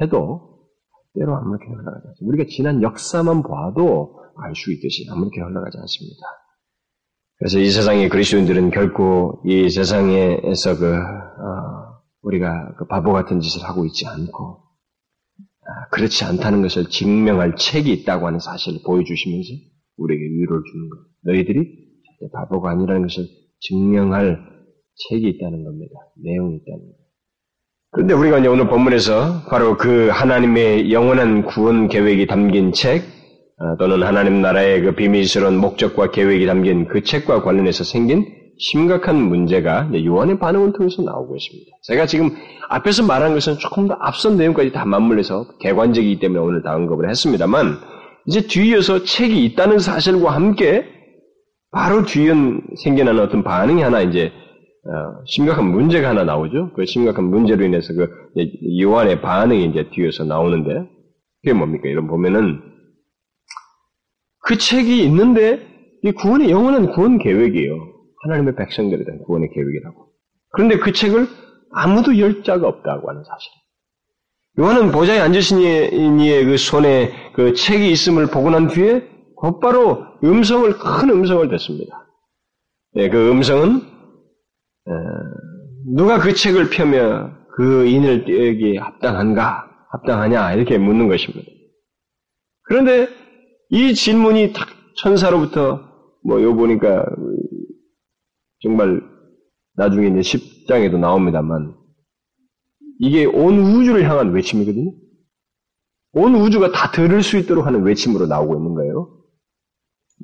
[0.01, 0.67] 해도
[1.15, 2.27] 때로 아무렇게나 흘러가지 않습니다.
[2.33, 6.17] 우리가 지난 역사만 봐도 알 수 있듯이 아무렇게나 흘러가지 않습니다.
[7.39, 11.87] 그래서 이 세상의 그리스도인들은 결코 이 세상에서 그 어,
[12.23, 14.67] 우리가 그 바보 같은 짓을 하고 있지 않고
[15.67, 19.49] 아, 그렇지 않다는 것을 증명할 책이 있다고 하는 사실을 보여주시면서
[19.97, 20.97] 우리에게 위로를 주는 것.
[21.23, 21.87] 너희들이
[22.33, 23.25] 바보가 아니라는 것을
[23.59, 24.39] 증명할
[25.09, 25.93] 책이 있다는 겁니다.
[26.23, 26.97] 내용이 있다는 겁니다.
[27.91, 33.16] 그런데 우리가 이제 오늘 본문에서 바로 그 하나님의 영원한 구원 계획이 담긴 책, 아,
[33.79, 38.25] 또는 하나님 나라의 그 비밀스러운 목적과 계획이 담긴 그 책과 관련해서 생긴
[38.59, 41.71] 심각한 문제가 요한의 반응을 통해서 나오고 있습니다.
[41.83, 42.29] 제가 지금
[42.69, 47.77] 앞에서 말한 것은 조금 더 앞선 내용까지 다 맞물려서 개관적이기 때문에 오늘 다 언급을 했습니다만,
[48.25, 50.85] 이제 뒤이어서 책이 있다는 사실과 함께
[51.71, 52.33] 바로 뒤에
[52.83, 54.31] 생겨나는 어떤 반응이 하나 이제
[54.85, 56.71] 어, 심각한 문제가 하나 나오죠.
[56.75, 58.09] 그 심각한 문제로 인해서 그
[58.81, 60.87] 요한의 반응이 이제 뒤에서 나오는데
[61.41, 61.89] 그게 뭡니까?
[61.89, 62.61] 이런 보면은
[64.47, 65.59] 그 책이 있는데
[66.03, 67.73] 이 구원의 영원한 구원 계획이에요.
[68.23, 70.07] 하나님의 백성들에 대한 구원의 계획이라고.
[70.53, 71.27] 그런데 그 책을
[71.73, 73.51] 아무도 열 자가 없다고 하는 사실.
[74.57, 79.05] 요한은 보좌에 앉으신 이의 그 손에 그 책이 있음을 보고 난 뒤에
[79.35, 82.07] 곧바로 음성을 큰 음성을 댔습니다.
[82.93, 84.91] 네, 그 음성은 어,
[85.93, 91.51] 누가 그 책을 펴며 그 인을 떼기 합당한가 합당하냐 이렇게 묻는 것입니다.
[92.63, 93.09] 그런데
[93.69, 94.67] 이 질문이 탁
[95.01, 95.87] 천사로부터
[96.23, 97.05] 뭐 요 보니까
[98.61, 99.01] 정말
[99.75, 101.75] 나중에 이제 10장에도 나옵니다만
[102.99, 104.91] 이게 온 우주를 향한 외침이거든요.
[106.13, 109.13] 온 우주가 다 들을 수 있도록 하는 외침으로 나오고 있는 거예요.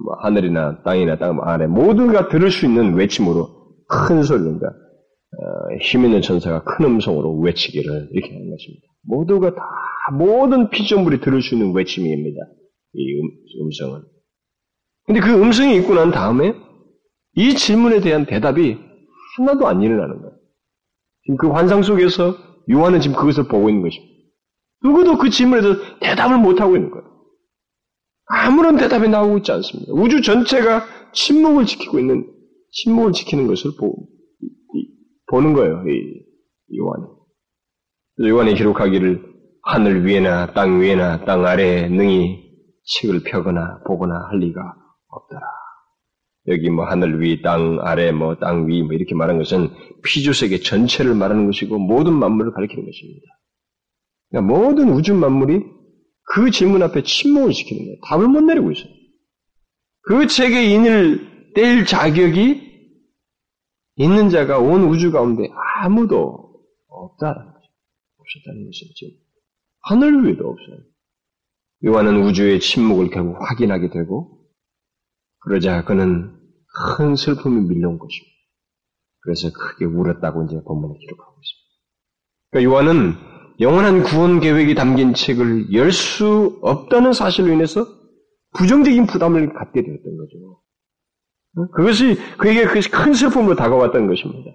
[0.04, 3.48] 뭐 하늘이나 땅이나 땅 아래 모두가 들을 수 있는 외침으로
[3.88, 8.88] 큰 소리인가 어, 힘 있는 천사가 큰 음성으로 외치기를 이렇게 하는 것입니다.
[9.04, 9.62] 모두가 다
[10.14, 12.42] 모든 피조물이 들을 수 있는 외침입니다.
[12.94, 14.04] 이 음, 성은
[15.06, 16.54] 근데 그 음성이 있고 난 다음에
[17.36, 18.78] 이 질문에 대한 대답이
[19.38, 20.38] 하나도 안 일어나는 거예요.
[21.24, 22.36] 지금 그 환상 속에서
[22.70, 24.14] 요한은 지금 그것을 보고 있는 것입니다.
[24.84, 27.04] 누구도 그 질문에 대해서 대답을 못하고 있는 거예요.
[28.26, 29.94] 아무런 대답이 나오고 있지 않습니다.
[29.94, 32.26] 우주 전체가 침묵을 지키고 있는,
[32.72, 33.96] 침묵을 지키는 것을 보,
[35.28, 37.06] 보는 거예요, 이 요한이.
[38.30, 42.43] 요한이 기록하기를 하늘 위에나 땅 위에나 땅 아래에 능히
[42.86, 44.62] 책을 펴거나 보거나 할 리가
[45.08, 45.42] 없더라.
[46.48, 49.70] 여기 뭐 하늘 위, 땅 아래, 뭐 땅 위, 뭐 이렇게 말한 것은
[50.04, 53.26] 피조세계 전체를 말하는 것이고 모든 만물을 가리키는 것입니다.
[54.30, 55.64] 그러니까 모든 우주 만물이
[56.34, 57.98] 그 질문 앞에 침묵을 지키는 거예요.
[58.08, 58.92] 답을 못 내리고 있어요.
[60.02, 62.74] 그 책의 인을 뗄 자격이
[63.96, 65.48] 있는 자가 온 우주 가운데
[65.82, 66.56] 아무도
[66.88, 67.68] 없다는 거죠.
[68.18, 69.06] 없었다는 것이죠.
[69.84, 70.78] 하늘 위에도 없어요.
[71.86, 74.40] 요한은 우주의 침묵을 결국 확인하게 되고
[75.40, 76.34] 그러자 그는
[76.98, 78.34] 큰 슬픔이 밀려온 것입니다.
[79.22, 81.64] 그래서 크게 울었다고 이제 본문에 기록하고 있습니다.
[82.52, 83.14] 그러니까 요한은
[83.60, 87.86] 영원한 구원 계획이 담긴 책을 열 수 없다는 사실로 인해서
[88.56, 90.62] 부정적인 부담을 갖게 되었던 거죠.
[91.76, 94.52] 그것이 그에게 큰 슬픔으로 다가왔던 것입니다.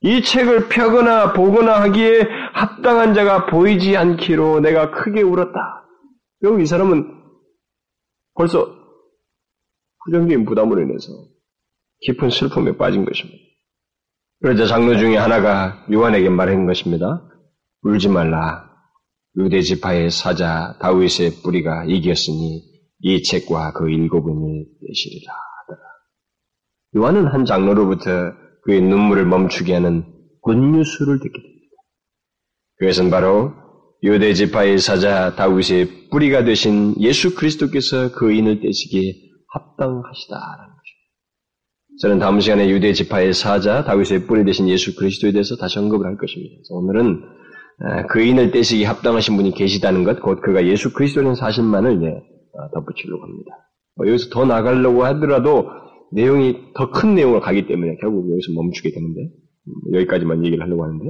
[0.00, 2.22] 이 책을 펴거나 보거나 하기에
[2.54, 5.87] 합당한 자가 보이지 않기로 내가 크게 울었다.
[6.40, 7.04] 그리고 이 사람은
[8.34, 8.66] 벌써
[10.04, 11.08] 부정적인 부담으로 인해서
[12.00, 13.38] 깊은 슬픔에 빠진 것입니다.
[14.40, 17.28] 그러자 장로 중에 하나가 요한에게 말한 것입니다.
[17.82, 18.68] 울지 말라.
[19.36, 22.62] 유대 지파의 사자 다윗의 뿌리가 이겼으니
[23.00, 25.32] 이 책과 그 일곱은이 되시리라.
[26.96, 30.04] 요한은 한 장로로부터 그의 눈물을 멈추게 하는
[30.40, 31.76] 굿뉴스를 듣게 됩니다.
[32.78, 33.52] 그것은 바로
[34.02, 39.12] 유대 지파의 사자 다윗의 뿌리가 되신 예수 그리스도께서 그 인을 떼시기에
[39.52, 40.98] 합당하시다라는 것입니다.
[42.00, 46.16] 저는 다음 시간에 유대 지파의 사자 다윗의 뿌리 되신 예수 그리스도에 대해서 다시 언급을 할
[46.16, 46.54] 것입니다.
[46.70, 47.22] 오늘은
[48.08, 52.14] 그 인을 떼시기 합당하신 분이 계시다는 것, 곧 그가 예수 그리스도라는 사실만을 예,
[52.74, 53.50] 덧붙이려고 합니다.
[53.96, 55.66] 뭐 여기서 더 나가려고 하더라도
[56.12, 61.04] 내용이 더 큰 내용으로 가기 때문에 결국 여기서 멈추게 되는데 음, 여기까지만 얘기를 하려고 하는데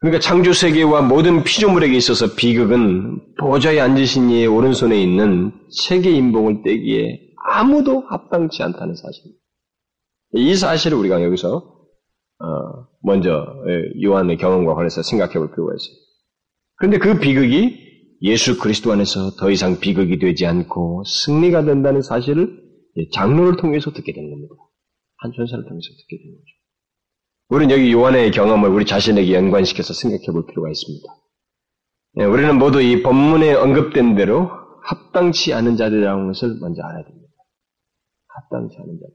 [0.00, 7.20] 그러니까 창조 세계와 모든 피조물에게 있어서 비극은 보좌에 앉으신 이의 오른손에 있는 세계 인봉을 떼기에
[7.50, 9.42] 아무도 합당치 않다는 사실입니다.
[10.34, 11.78] 이 사실을 우리가 여기서
[12.40, 12.46] 어,
[13.02, 15.96] 먼저 예, 요한의 경험과 관해서 생각해 볼 필요가 있어요.
[16.76, 17.88] 그런데 그 비극이
[18.22, 22.62] 예수 그리스도 안에서 더 이상 비극이 되지 않고 승리가 된다는 사실을
[23.12, 24.54] 장로를 통해서 듣게 되는 겁니다.
[25.16, 26.57] 한 천사를 통해서 듣게 되는 거죠.
[27.48, 31.06] 우리는 여기 요한의 경험을 우리 자신에게 연관시켜서 생각해 볼 필요가 있습니다.
[32.14, 34.50] 네, 우리는 모두 이 본문에 언급된 대로
[34.84, 37.32] 합당치 않은 자들이라는 것을 먼저 알아야 됩니다.
[38.28, 39.14] 합당치 않은 자들.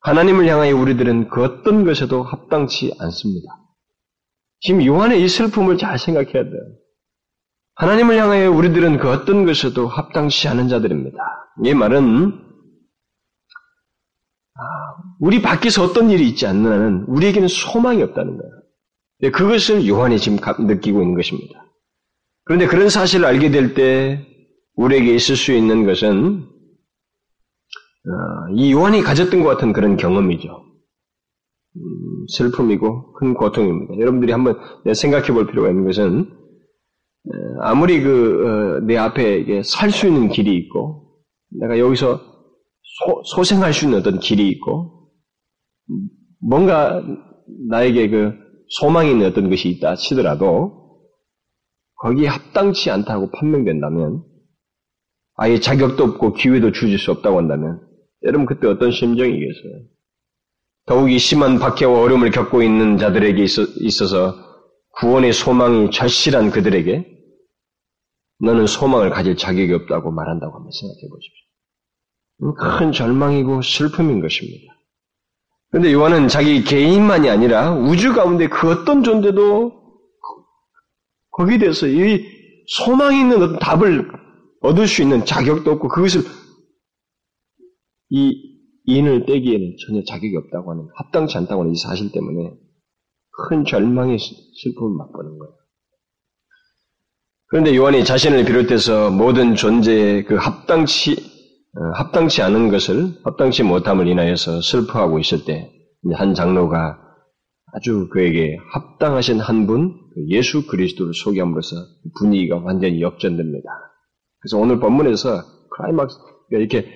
[0.00, 3.48] 하나님을 향하여 우리들은 그 어떤 것에도 합당치 않습니다.
[4.60, 6.60] 지금 요한의 이 슬픔을 잘 생각해야 돼요.
[7.76, 11.16] 하나님을 향하여 우리들은 그 어떤 것에도 합당치 않은 자들입니다.
[11.64, 12.43] 이 말은
[15.20, 18.52] 우리 밖에서 어떤 일이 있지 한은 우리에게는 소망이 없다는 거예요.
[19.20, 21.64] 네, 그것을 요한이 지금 느끼고 있는 것입니다.
[22.44, 24.26] 그런데 그런 사실을 알게 될 때
[24.76, 26.46] 우리에게 있을 수 있는 것은
[28.06, 30.48] 어, 이 요한이 가졌던 것 같은 그런 경험이죠.
[31.76, 33.98] 음, 슬픔이고 큰 고통입니다.
[33.98, 34.58] 여러분들이 한번
[34.94, 36.30] 생각해 볼 필요가 있는 것은
[37.26, 41.18] 어, 아무리 그내 어, 앞에 살 수 있는 길이 있고
[41.60, 42.33] 내가 여기서
[43.24, 45.10] 소, 생할수 있는 어떤 길이 있고
[46.40, 47.02] 뭔가
[47.68, 48.32] 나에게 그
[48.68, 50.84] 소망이 있는 어떤 것이 있다 치더라도
[51.96, 54.22] 거기에 합당치 않다고 판명된다면
[55.36, 57.80] 아예 자격도 없고 기회도 주실 수 없다고 한다면
[58.22, 59.72] 여러분 그때 어떤 심정이겠어요?
[60.86, 64.34] 더욱이 심한 박해와 어려움을 겪고 있는 자들에게 있어서
[65.00, 67.10] 구원의 소망이 절실한 그들에게
[68.40, 71.43] 너는 소망을 가질 자격이 없다고 말한다고 한번 생각해 보십시오.
[72.58, 74.74] 큰 절망이고 슬픔인 것입니다.
[75.70, 79.72] 그런데 요한은 자기 개인만이 아니라 우주 가운데 그 어떤 존재도
[81.30, 82.24] 거기에 대해서 이
[82.68, 84.08] 소망이 있는 어떤 답을
[84.60, 86.22] 얻을 수 있는 자격도 없고 그것을
[88.10, 92.52] 이 인을 떼기에는 전혀 자격이 없다고 하는 합당치 않다고 하는 이 사실 때문에
[93.48, 95.54] 큰 절망의 슬픔을 맛보는 거예요.
[97.48, 101.33] 그런데 요한이 자신을 비롯해서 모든 존재의 그 합당치 어,
[101.94, 105.74] 합당치 않은 것을 합당치 못함을 인하여서 슬퍼하고 있을 때
[106.12, 107.00] 한 장로가
[107.72, 111.76] 아주 그에게 합당하신 한 분, 그 예수 그리스도를 소개함으로써
[112.18, 113.68] 분위기가 완전히 역전됩니다.
[114.40, 116.16] 그래서 오늘 본문에서 클라이막스,
[116.50, 116.86] 이렇게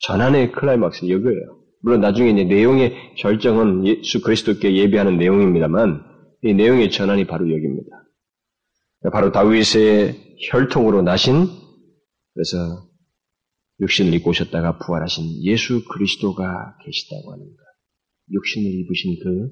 [0.00, 1.58] 전환의 클라이막스 이거예요.
[1.82, 6.02] 물론 나중에 이제 내용의 결정은 예수 그리스도께 예비하는 내용입니다만
[6.42, 7.90] 이 내용의 전환이 바로 여기입니다.
[9.12, 11.46] 바로 다윗의 혈통으로 나신
[12.34, 12.56] 그래서
[13.80, 17.56] 육신을 입고 오셨다가 부활하신 예수 그리스도가 계시다고 하는 것.
[18.32, 19.48] 육신을 입으신 그,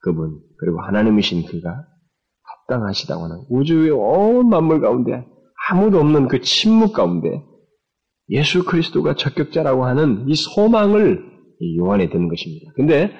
[0.00, 1.84] 그분, 그리고 하나님이신 그가
[2.68, 5.24] 합당하시다고 하는 우주의 온 만물 가운데
[5.70, 7.42] 아무도 없는 그 침묵 가운데
[8.30, 11.22] 예수 그리스도가 적격자라고 하는 이 소망을
[11.78, 12.72] 요한에 드는 것입니다.
[12.76, 13.12] 근데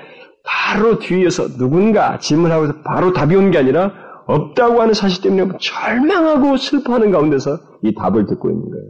[0.45, 3.93] 바로 뒤에서 누군가 질문하고 바로 답이 온 게 아니라
[4.27, 8.87] 없다고 하는 사실 때문에 절망하고 슬퍼하는 가운데서 이 답을 듣고 있는 거예요.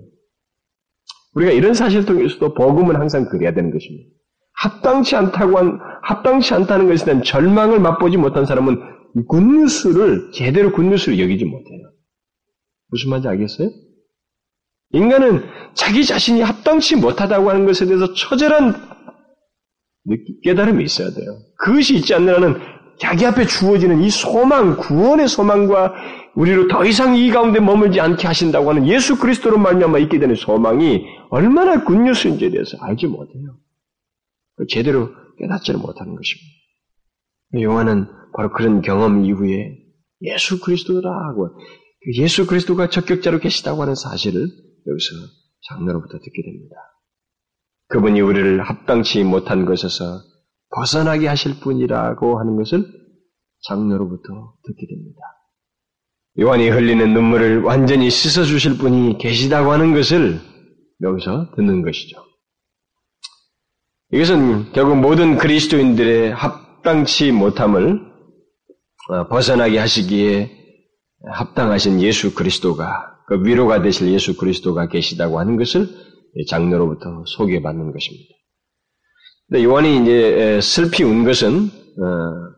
[1.35, 4.11] 우리가 이런 사실을 통해서도 복음은 항상 그래야 되는 것입니다.
[4.55, 8.77] 합당치 않다고 한, 합당치 않다는 것에 대한 절망을 맛보지 못한 사람은
[9.17, 11.91] 이 굿뉴스를 제대로 굿뉴스를 여기지 못해요.
[12.89, 13.71] 무슨 말인지 알겠어요?
[14.93, 18.75] 인간은 자기 자신이 합당치 못하다고 하는 것에 대해서 처절한
[20.43, 21.39] 깨달음이 있어야 돼요.
[21.59, 22.55] 그것이 있지 않는 한은
[23.01, 25.95] 자기 앞에 주어지는 이 소망, 구원의 소망과
[26.35, 31.07] 우리로 더 이상 이 가운데 머물지 않게 하신다고 하는 예수 그리스도로 말미암아 있게 되는 소망이
[31.31, 33.57] 얼마나 굿뉴스인지에 대해서 알지 못해요.
[34.69, 36.51] 제대로 깨닫지를 못하는 것입니다.
[37.63, 39.79] 요한은 바로 그런 경험 이후에
[40.23, 45.15] 예수 그리스도다 하고 그 예수 그리스도가 적격자로 계시다고 하는 사실을 여기서
[45.69, 46.77] 장로로부터 듣게 됩니다.
[47.89, 50.21] 그분이 우리를 합당치 못한 것에서
[50.71, 52.85] 벗어나게 하실 분이라고 하는 것을
[53.67, 55.21] 장로로부터 듣게 됩니다.
[56.39, 60.41] 요한이 흘리는 눈물을 완전히 씻어주실 분이 계시다고 하는 것을
[61.03, 62.17] 여기서 듣는 것이죠.
[64.13, 68.01] 이것은 결국 모든 그리스도인들의 합당치 못함을
[69.09, 70.51] 어, 벗어나게 하시기에
[71.33, 75.87] 합당하신 예수 그리스도가 그 위로가 되실 예수 그리스도가 계시다고 하는 것을
[76.49, 78.35] 장로로부터 소개받는 것입니다.
[79.51, 82.51] 근데 요한이 이제 슬피 운 것은 어,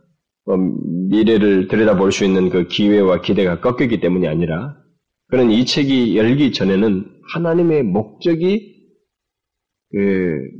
[0.44, 0.56] 뭐
[1.08, 4.76] 미래를 들여다볼 수 있는 그 기회와 기대가 꺾였기 때문이 아니라
[5.28, 8.74] 그는 이 책이 열기 전에는 하나님의 목적이
[9.90, 9.98] 그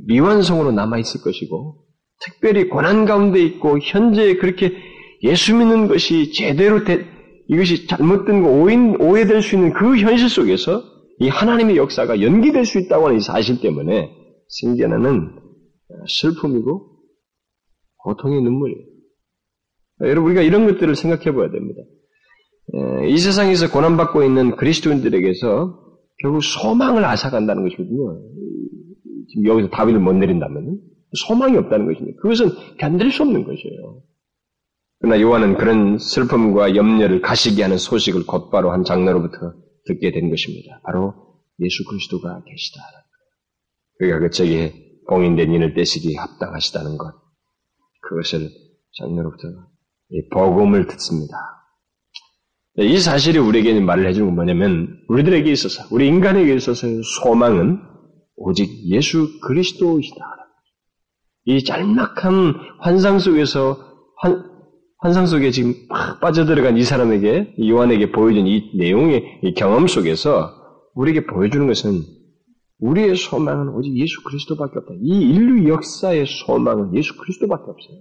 [0.07, 1.83] 미완성으로 남아 있을 것이고
[2.19, 4.73] 특별히 고난 가운데 있고 현재 그렇게
[5.21, 7.05] 예수 믿는 것이 제대로 되,
[7.47, 10.83] 이것이 잘못된 거 오인, 오해될 수 있는 그 현실 속에서
[11.19, 14.09] 이 하나님의 역사가 연기될 수 있다고 하는 이 사실 때문에
[14.47, 15.42] 생겨나는
[16.07, 16.99] 슬픔이고
[17.97, 18.85] 고통의 눈물이에요.
[20.01, 21.81] 여러분 우리가 이런 것들을 생각해 봐야 됩니다.
[23.07, 25.79] 이 세상에서 고난받고 있는 그리스도인들에게서
[26.21, 28.21] 결국 소망을 앗아간다는 것이거든요.
[29.29, 30.79] 지금 여기서 답을 못 내린다면
[31.27, 32.21] 소망이 없다는 것입니다.
[32.21, 34.01] 그것은 견딜 수 없는 것이에요.
[34.99, 39.53] 그러나 요한은 그런 슬픔과 염려를 가시게 하는 소식을 곧바로 한 장로로부터
[39.85, 40.79] 듣게 된 것입니다.
[40.85, 41.13] 바로
[41.59, 42.81] 예수 그리스도가 계시다.
[43.99, 44.73] 그가 그 책에
[45.07, 47.13] 봉인된 인을 떼시기에 합당하시다는 것.
[48.01, 48.49] 그것을
[48.97, 49.47] 장로로부터
[50.09, 51.33] 이 복음을 듣습니다.
[52.77, 57.79] 이 사실이 우리에게 말을 해주는 건 뭐냐면 우리들에게 있어서 우리 인간에게 있어서의 소망은
[58.35, 60.21] 오직 예수 그리스도이시다.
[61.45, 63.77] 이 짤막한 환상 속에서
[64.17, 64.43] 환,
[64.99, 70.51] 환상 속에 지금 막 빠져들어간 이 사람에게 요한에게 보여준 이 내용의 이 경험 속에서
[70.95, 72.01] 우리에게 보여주는 것은
[72.83, 74.93] 우리의 소망은 오직 예수 그리스도밖에 없다.
[75.01, 77.97] 이 인류 역사의 소망은 예수 그리스도밖에 없어요.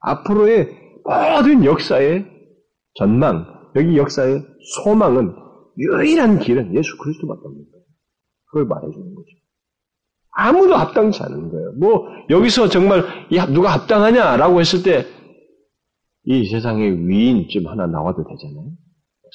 [0.00, 0.68] 앞으로의
[1.04, 2.26] 모든 역사의
[2.94, 4.42] 전망, 여기 역사의
[4.74, 5.34] 소망은
[5.76, 7.84] 유일한 길은 예수 그리스도밖에 없는 거예요.
[8.46, 9.28] 그걸 말해주는 거죠.
[10.30, 11.72] 아무도 합당치 않은 거예요.
[11.78, 13.04] 뭐, 여기서 정말
[13.52, 15.04] 누가 합당하냐라고 했을 때,
[16.24, 18.70] 이 세상에 위인쯤 하나 나와도 되잖아요.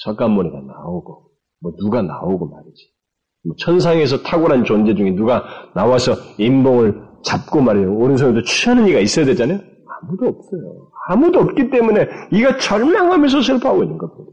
[0.03, 2.96] 석가모니가 나오고, 뭐 누가 나오고 말이지.
[3.43, 5.43] 뭐 천상에서 탁월한 존재 중에 누가
[5.75, 7.95] 나와서 인봉을 잡고 말이에요.
[7.95, 9.59] 오른손에도 취하는 이가 있어야 되잖아요.
[10.01, 10.89] 아무도 없어요.
[11.09, 14.31] 아무도 없기 때문에 이가 절망하면서 슬퍼하고 있는 겁니다.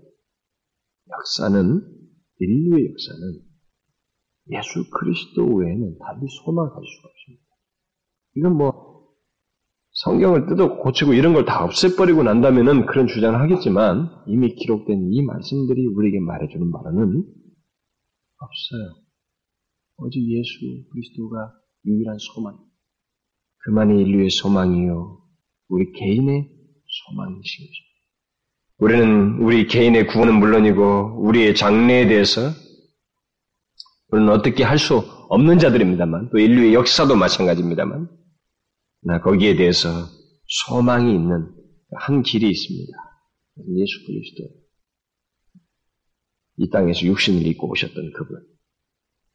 [1.11, 1.81] 역사는
[2.41, 3.41] 인류의 역사는
[4.53, 7.45] 예수 그리스도 외에는 달리 소망할 수가 없습니다.
[8.37, 8.95] 이건 뭐
[9.93, 15.87] 성경을 뜯어 고치고 이런 걸 다 없애버리고 난다면은 그런 주장을 하겠지만 이미 기록된 이 말씀들이
[15.87, 17.25] 우리에게 말해주는 말은
[18.45, 18.95] 없어요.
[19.97, 21.53] 오직 예수 그리스도가
[21.87, 22.59] 유일한 소망.
[23.65, 25.21] 그만이 인류의 소망이요.
[25.69, 26.51] 우리 개인의
[27.37, 27.75] 것입니다.
[28.79, 32.41] 우리는 우리 개인의 구원은 물론이고 우리의 장래에 대해서
[34.09, 38.09] 우리는 어떻게 할 수 없는 자들입니다만 또 인류의 역사도 마찬가지입니다만
[39.03, 39.89] 나 거기에 대해서
[40.47, 41.51] 소망이 있는
[41.97, 42.93] 한 길이 있습니다.
[43.77, 44.64] 예수 그리스도.
[46.57, 48.41] 이 땅에서 육신을 입고 오셨던 그분.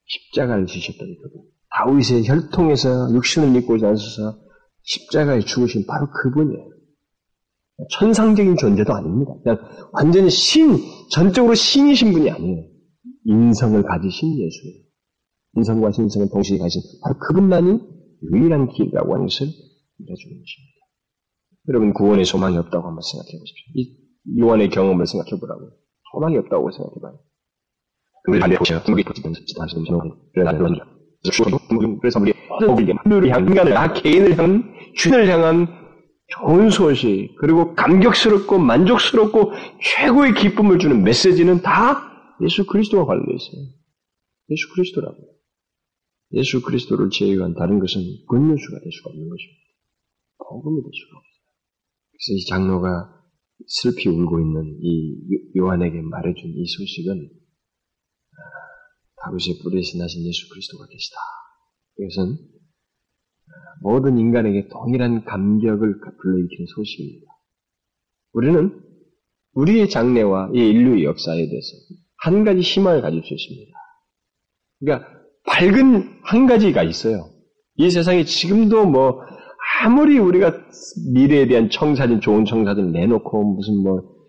[0.06, 1.42] 십자가를 지셨던 그분.
[1.72, 4.40] 다윗의 혈통에서 육신을 입고 오지 않으셔서
[4.84, 6.70] 십자가에 죽으신 바로 그분이에요.
[7.92, 9.32] 천상적인 존재도 아닙니다.
[9.44, 9.60] 그냥
[9.94, 10.78] 완전히 신,
[11.12, 12.66] 전적으로 신이신 분이 아니에요.
[13.26, 14.84] 인성을 가지신 예수예요.
[15.58, 17.80] 인성과 신성을 동시에 가신 바로 그분만이
[18.32, 20.80] 유일한 길이라고 하는 것을 믿어주는 것입니다.
[21.70, 23.66] 여러분 구원의 소망이 없다고 한번 생각해 보십시오.
[23.76, 25.72] 이 요한의 경험을 생각해 보라고요.
[26.12, 27.20] 소망이 없다고 생각해 봐요.
[32.02, 35.68] 그래서 우리 하늘을 향 인간을 나 개인을 향한 주인을 향한
[36.28, 39.52] 좋은 소식 그리고 감격스럽고 만족스럽고
[39.82, 42.08] 최고의 기쁨을 주는 메시지는 다
[42.42, 43.66] 예수 그리스도와 관련되어 있어요.
[44.52, 45.28] 예수 그리스도라고요.
[46.34, 49.60] 예수 그리스도를 제외한 다른 것은 굿뉴스가 될 수가 없는 것입니다.
[50.38, 51.40] 복음이 될 수가 없어요.
[52.12, 53.19] 그래서 이 장로가
[53.68, 55.16] 슬피 울고 있는 이
[55.58, 57.30] 요한에게 말해준 이 소식은
[58.32, 58.42] 아,
[59.24, 61.18] 다윗의 뿌리에서 나신 예수 그리스도가 계시다.
[62.00, 63.52] 이것은 아,
[63.82, 67.28] 모든 인간에게 동일한 감격을 불러일으키는 소식입니다.
[68.34, 68.82] 우리는
[69.54, 71.68] 우리의 장래와 이 인류의 역사에 대해서
[72.18, 73.72] 한 가지 희망을 가질 수 있습니다.
[74.80, 75.10] 그러니까
[75.46, 77.32] 밝은 한 가지가 있어요.
[77.76, 79.22] 이 세상에 지금도 뭐
[79.82, 80.52] 아무리 우리가
[81.14, 84.20] 미래에 대한 청사진, 좋은 청사진을 내놓고 무슨 뭐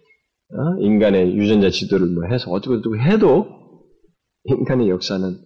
[0.52, 0.80] 어?
[0.80, 3.46] 인간의 유전자 지도를 뭐 해서 어쩌고 저쩌고 해도
[4.44, 5.36] 인간의 역사는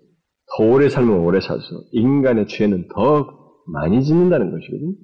[0.57, 3.27] 더 오래 살면 오래 살수 인간의 죄는 더
[3.67, 4.95] 많이 짓는다는 것이거든.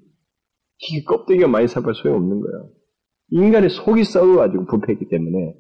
[0.78, 2.70] 이게 껍데기가 많이 살면 소용없는 거예요.
[3.30, 5.54] 인간의 속이 썩어가지고 부패했기 때문에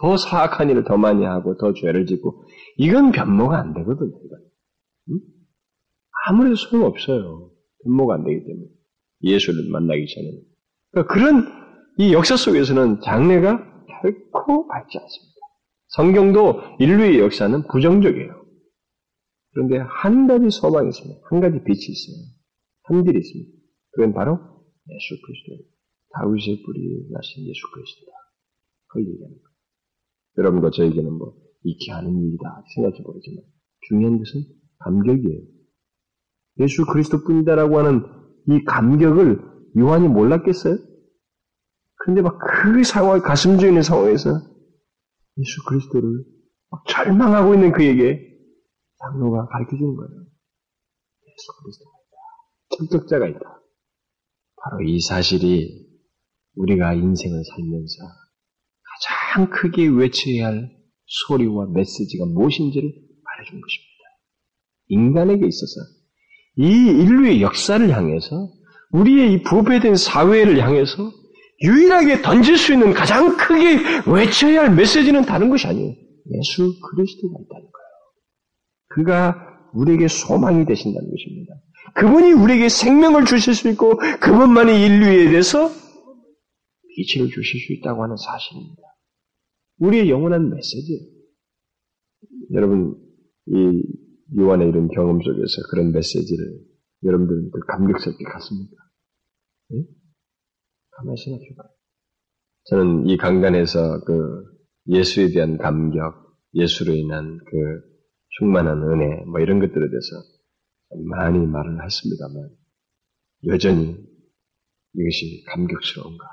[0.00, 2.44] 더 사악한 일을 더 많이 하고 더 죄를 짓고
[2.78, 4.08] 이건 변모가 안 되거든.
[4.08, 4.38] 이건.
[5.10, 5.20] 응?
[6.26, 7.51] 아무래도 소용없어요.
[7.84, 8.66] 변모가 안 되기 때문에.
[9.22, 10.40] 예수를 만나기 전에는.
[10.90, 11.62] 그러니까 그런
[11.98, 13.58] 이 역사 속에서는 장래가
[14.02, 15.32] 결코 밝지 않습니다.
[15.88, 18.42] 성경도 인류의 역사는 부정적이에요.
[19.52, 21.20] 그런데 한 가지 소망이 있습니다.
[21.30, 22.16] 한 가지 빛이 있어요.
[22.84, 23.50] 한 길이 있습니다.
[23.92, 24.32] 그건 바로
[24.88, 25.60] 예수 그리스도예요.
[26.14, 28.12] 다윗의 뿌리 나신 예수 그리스도다.
[28.88, 29.52] 그걸 얘기하는 거예요.
[30.38, 33.44] 여러분과 저에게는 뭐 익히 하는 일이다 생각해 보지만
[33.88, 34.42] 중요한 것은
[34.78, 35.51] 감격이에요.
[36.60, 38.04] 예수 그리스도뿐이다라고 하는
[38.48, 39.40] 이 감격을
[39.78, 40.76] 요한이 몰랐겠어요?
[41.96, 46.24] 그런데 막 그 상황, 가슴 조 있는 상황에서 예수 그리스도를
[46.70, 48.20] 막 절망하고 있는 그에게
[49.00, 50.10] 장로가 가르쳐 주는 거예요.
[51.26, 52.98] 예수 그리스도가 있다.
[52.98, 53.40] 적격자가 있다.
[54.56, 55.90] 바로 이 사실이
[56.56, 57.96] 우리가 인생을 살면서
[59.34, 60.70] 가장 크게 외쳐야 할
[61.26, 62.88] 소리와 메시지가 무엇인지를
[63.24, 64.02] 말해준 것입니다.
[64.88, 65.80] 인간에게 있어서
[66.58, 68.48] 이 인류의 역사를 향해서
[68.90, 71.10] 우리의 이 부패된 사회를 향해서
[71.62, 75.94] 유일하게 던질 수 있는 가장 크게 외쳐야 할 메시지는 다른 것이 아니에요.
[76.34, 77.82] 예수 그리스도가 있다는 거예요.
[78.88, 81.54] 그가 우리에게 소망이 되신다는 것입니다.
[81.94, 88.82] 그분이 우리에게 생명을 주실 수 있고 그분만이 인류에 대해서 빛을 주실 수 있다고 하는 사실입니다.
[89.78, 91.10] 우리의 영원한 메시지.
[92.52, 92.94] 여러분,
[93.46, 93.82] 이
[94.38, 96.60] 요한의 이런 경험 속에서 그런 메시지를
[97.04, 98.76] 여러분들은 그 감격스럽게 갔습니까?
[99.70, 99.84] 네?
[100.90, 101.68] 가만히 생각해 봐요.
[102.64, 104.44] 저는 이 강단에서 그
[104.86, 107.92] 예수에 대한 감격, 예수로 인한 그
[108.38, 110.16] 충만한 은혜, 뭐 이런 것들에 대해서
[111.08, 112.50] 많이 말을 했습니다만,
[113.48, 113.96] 여전히
[114.94, 116.24] 이것이 감격스러운가?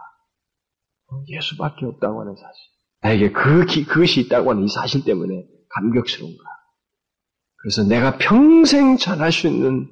[1.12, 2.54] 어, 예수밖에 없다고 하는 사실.
[3.02, 6.44] 나에게 그, 그것이 있다고 하는 이 사실 때문에 감격스러운가?
[7.62, 9.88] 그래서 내가 평생 전할 수 있는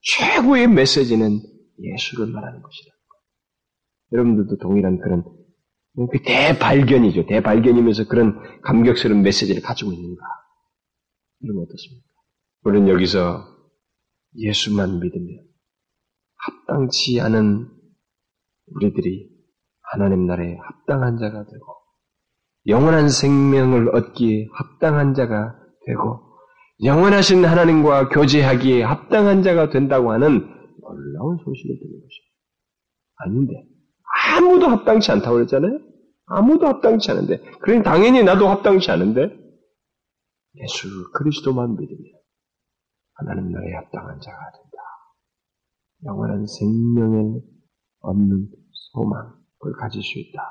[0.00, 1.40] 최고의 메시지는
[1.80, 2.92] 예수를 말하는 것이다.
[4.12, 5.24] 여러분들도 동일한 그런
[6.10, 7.26] 그 대발견이죠.
[7.26, 10.22] 대발견이면서 그런 감격스러운 메시지를 가지고 있는가?
[11.40, 12.06] 이런 어떻습니까?
[12.64, 13.44] 우리는 여기서
[14.36, 15.44] 예수만 믿으면
[16.36, 17.68] 합당치 않은
[18.74, 19.28] 우리들이
[19.82, 21.66] 하나님 나라에 합당한 자가 되고
[22.66, 25.54] 영원한 생명을 얻기에 합당한 자가
[25.86, 26.31] 되고
[26.82, 30.40] 영원하신 하나님과 교제하기에 합당한 자가 된다고 하는
[30.80, 32.32] 놀라운 소식을 듣는 것입니다.
[33.16, 33.68] 아닌데
[34.36, 35.78] 아무도 합당치 않다고 그랬잖아요.
[36.26, 39.22] 아무도 합당치 않은데 그러니 당연히 나도 합당치 않은데
[40.56, 42.12] 예수 그리스도만 믿으면
[43.14, 44.78] 하나님 나라에 합당한 자가 된다.
[46.04, 47.40] 영원한 생명을
[48.00, 48.48] 얻는
[48.92, 50.42] 소망을 가질 수 있다.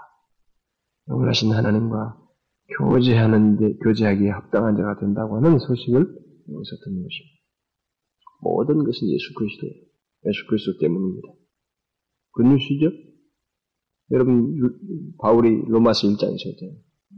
[1.10, 2.18] 영원하신 하나님과
[2.78, 7.42] 교제하는데, 교제하기에 합당한 자가 된다고 하는 소식을 여기서 듣는 것입니다.
[8.42, 9.76] 모든 것은 예수 그리스도예요.
[10.28, 11.28] 예수 그리스도 때문입니다.
[12.32, 12.92] 굿뉴스죠?
[14.12, 14.58] 여러분,
[15.20, 16.78] 바울이 로마서 1장에서 했잖아요.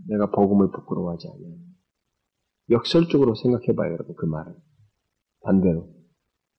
[0.09, 1.57] 내가 복음을 부끄러워하지 않아요.
[2.69, 4.55] 역설적으로 생각해봐요, 여러분, 그 말을.
[5.41, 5.89] 반대로.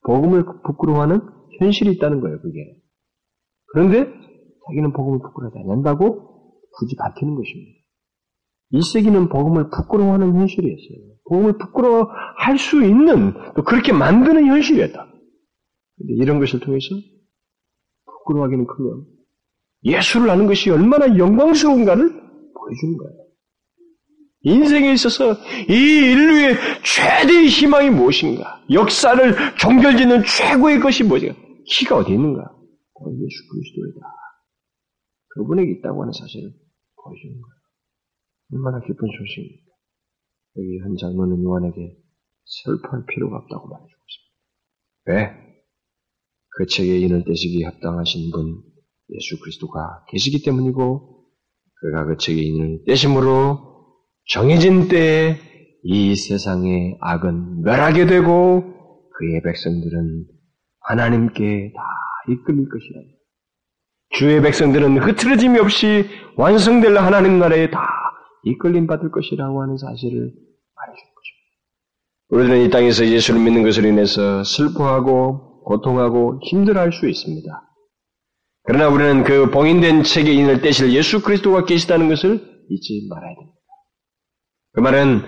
[0.06, 1.20] 복음을 부끄러워하는
[1.60, 2.82] 현실이 있다는 거예요, 그게.
[3.72, 4.04] 그런데
[4.66, 7.80] 자기는 복음을 부끄러워하지 않는다고 굳이 밝히는 것입니다.
[8.72, 11.13] 1세기는 복음을 부끄러워하는 현실이었어요.
[11.24, 15.10] 복음을 부끄러워할 수 있는, 또 그렇게 만드는 현실이었다.
[15.96, 16.88] 근데 이런 것을 통해서
[18.04, 19.06] 부끄러워하기는 커녕
[19.84, 23.24] 예수를 아는 것이 얼마나 영광스러운가를 보여주는 거예요.
[24.46, 25.32] 인생에 있어서
[25.68, 28.62] 이 인류의 최대의 희망이 무엇인가?
[28.70, 31.34] 역사를 종결짓는 최고의 것이 무엇인가?
[31.66, 32.42] 키가 어디 있는가?
[32.42, 34.00] 예수 그리스도이다.
[35.28, 36.50] 그분에게 있다고 하는 사실을
[37.02, 37.54] 보여주는 거예요.
[38.52, 39.63] 얼마나 기쁜 소식입니까?
[40.56, 41.96] 여기 한 장로는 요한에게
[42.44, 44.02] 슬퍼할 필요가 없다고 말해주고
[45.06, 45.34] 있습니다.
[45.36, 45.44] 왜?
[46.56, 48.62] 그 책에 인을 떼시기 합당하신 분
[49.10, 51.26] 예수 그리스도가 계시기 때문이고
[51.80, 53.74] 그가 그 책임을 떼심으로
[54.28, 55.36] 정해진 때에
[55.82, 58.62] 이 세상의 악은 멸하게 되고
[59.10, 60.26] 그의 백성들은
[60.80, 61.82] 하나님께 다
[62.28, 63.00] 이끌릴 것이라.
[64.10, 66.04] 주의 백성들은 흐트러짐이 없이
[66.36, 67.80] 완성될 하나님 나라에 다
[68.44, 70.32] 이끌림 받을 것이라고 하는 사실을
[70.84, 71.44] 말해주는 것입니다.
[72.30, 77.48] 우리들은 이 땅에서 예수를 믿는 것으로 인해서 슬퍼하고 고통하고 힘들어할 수 있습니다.
[78.64, 83.58] 그러나 우리는 그 봉인된 책의 인을 떼실 예수 그리스도가 계시다는 것을 잊지 말아야 됩니다.
[84.72, 85.22] 그 말은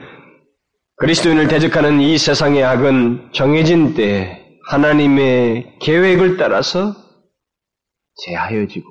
[0.97, 6.95] 그리스도인을 대적하는 이 세상의 악은 정해진 때 하나님의 계획을 따라서
[8.25, 8.89] 제하여지고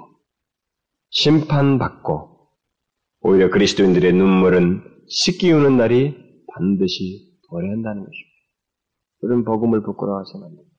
[1.10, 2.50] 심판받고
[3.22, 6.25] 오히려 그리스도인들의 눈물은 씻기우는 날이
[6.56, 8.36] 반드시 도래한다는 것입니다.
[9.22, 10.76] 그런 복음을 부끄러워하서는 안 됩니다.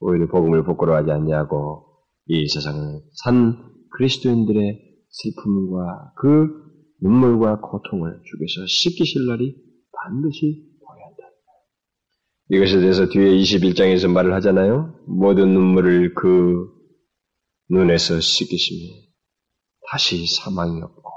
[0.00, 1.86] 오히려 복음을 부끄러워하지 않냐고
[2.26, 6.48] 이 세상을 산 그리스도인들의 슬픔과 그
[7.02, 9.56] 눈물과 고통을 주께서 씻기실 날이
[9.92, 11.22] 반드시 도래한다.
[12.50, 14.94] 이것에 대해서 뒤에 21장에서 말을 하잖아요.
[15.06, 16.68] 모든 눈물을 그
[17.70, 18.92] 눈에서 씻기시며
[19.90, 21.10] 다시 사망이 없고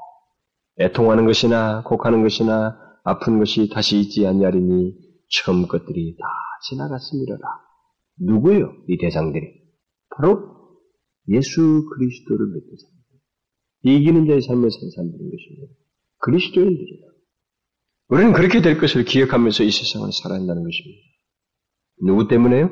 [0.79, 4.93] 애통하는 것이나 곡하는 것이나 아픈 것이 다시 있지 않냐리니
[5.29, 6.25] 처음 것들이 다
[6.67, 7.41] 지나갔음이로라.
[8.19, 8.73] 누구요?
[8.89, 9.45] 이 대상들이.
[10.09, 10.41] 바로
[11.29, 13.07] 예수 그리스도를 믿는 사람들.
[13.83, 15.73] 이기는 자의 삶을 산 사람들인 것입니다.
[16.17, 17.07] 그리스도인들이에요.
[18.09, 21.01] 우리는 그렇게 될 것을 기억하면서 이 세상을 살아야 한다는 것입니다.
[22.05, 22.69] 누구 때문에요?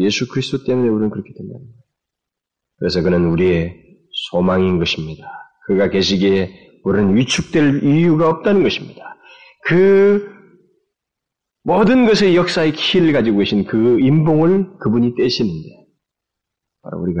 [0.00, 1.82] 예수 그리스도 때문에 우리는 그렇게 된다는 거예요.
[2.78, 3.76] 그래서 그는 우리의
[4.30, 5.24] 소망인 것입니다.
[5.66, 9.16] 그가 계시기에 우리는 위축될 이유가 없다는 것입니다.
[9.66, 10.26] 그
[11.62, 15.68] 모든 것의 역사의 키를 가지고 계신 그 인봉을 그분이 떼시는데
[16.82, 17.20] 바로 우리가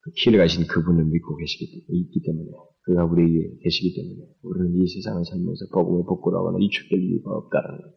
[0.00, 2.46] 그 키를 가신 그분을 믿고 계시기 있기 때문에
[2.82, 7.94] 그가 우리에게 계시기 때문에 우리는 이 세상을 살면서 복음을 복구하거나 위축될 이유가 없다는 거예요.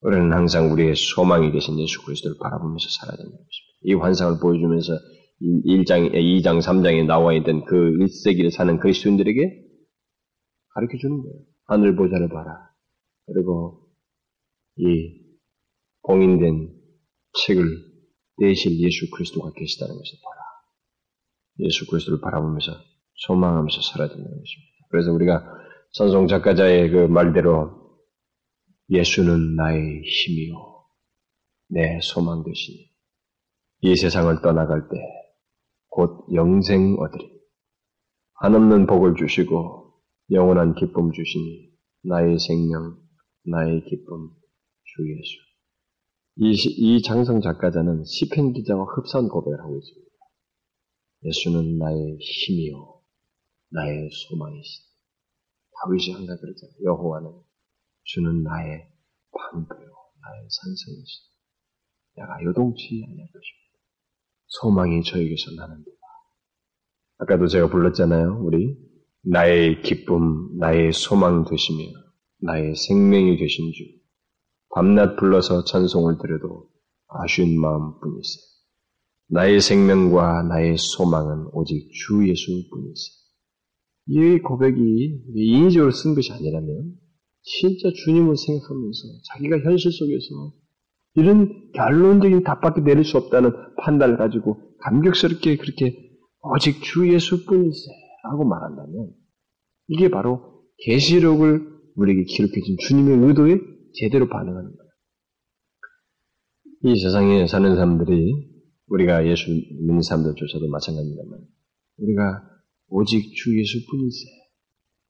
[0.00, 3.78] 우리는 항상 우리의 소망이 되신 예수 그리스도를 바라보면서 살아야 된다는 것입니다.
[3.82, 4.92] 이 환상을 보여주면서
[5.42, 9.67] 1장, 2장, 3장에 나와 있던 그 1세기를 사는 그리스도인들에게
[10.78, 11.44] 가르쳐 주는 거예요.
[11.64, 12.70] 하늘 보좌를 봐라.
[13.26, 13.88] 그리고
[14.76, 15.20] 이
[16.02, 16.72] 봉인된
[17.44, 17.64] 책을
[18.40, 20.40] 떼실 예수 그리스도가 계시다는 것을 봐라.
[21.60, 22.72] 예수 그리스도를 바라보면서
[23.26, 24.86] 소망하면서 살아야 된다는 것입니다.
[24.90, 25.44] 그래서 우리가
[25.92, 27.98] 선송 작가자의 그 말대로
[28.90, 30.54] 예수는 나의 힘이요.
[31.70, 32.88] 내 소망 되시니
[33.80, 34.96] 이 세상을 떠나갈 때
[35.90, 37.28] 곧 영생 얻으리.
[38.34, 39.87] 한없는 복을 주시고
[40.30, 41.70] 영원한 기쁨 주시니
[42.04, 42.98] 나의 생명,
[43.44, 44.30] 나의 기쁨,
[44.84, 45.48] 주 예수.
[46.36, 50.08] 이, 이 장성 작가자는 시편 기자와 흡사한 고백을 하고 있습니다.
[51.24, 53.02] 예수는 나의 힘이요,
[53.70, 54.88] 나의 소망이시다.
[55.80, 56.76] 다윗이 항상 그러잖아요.
[56.84, 57.30] 여호와는
[58.04, 58.86] 주는 나의
[59.32, 59.90] 방패요,
[60.22, 61.28] 나의 산성이시다.
[62.16, 63.68] 내가 요동치 않을 것입니다.
[64.46, 65.98] 소망이 저에게서 나는도다.
[67.18, 68.40] 아까도 제가 불렀잖아요.
[68.44, 68.87] 우리
[69.30, 71.84] 나의 기쁨, 나의 소망 되시며
[72.40, 73.84] 나의 생명이 되신 주.
[74.70, 76.68] 밤낮 불러서 찬송을 드려도
[77.08, 78.40] 아쉬운 마음뿐이세.
[79.28, 83.02] 나의 생명과 나의 소망은 오직 주 예수뿐이세.
[84.06, 86.94] 이 고백이 인위적으로 쓴 것이 아니라면
[87.42, 88.98] 진짜 주님을 생각하면서
[89.34, 90.54] 자기가 현실 속에서
[91.16, 93.50] 이런 결론적인 답밖에 내릴 수 없다는
[93.82, 95.94] 판단을 가지고 감격스럽게 그렇게
[96.40, 99.14] 오직 주 예수뿐이세 라고 말한다면
[99.88, 101.66] 이게 바로 계시록을
[101.96, 103.58] 우리에게 기록해 준 주님의 의도에
[103.94, 104.90] 제대로 반응하는 거예요.
[106.84, 108.58] 이 세상에 사는 사람들이
[108.88, 111.40] 우리가 예수 믿는 사람들조차도 마찬가지입니다만
[111.98, 112.42] 우리가
[112.88, 114.26] 오직 주 예수뿐이세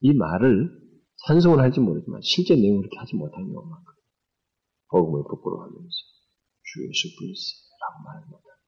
[0.00, 0.70] 이 말을
[1.26, 4.04] 찬송을 할지 모르지만 실제 내용을 그렇게 하지 못하는 많거든요.
[4.90, 5.90] 복음을 부끄러워하면서
[6.62, 8.58] 주 예수뿐이세라고 말을 못하는.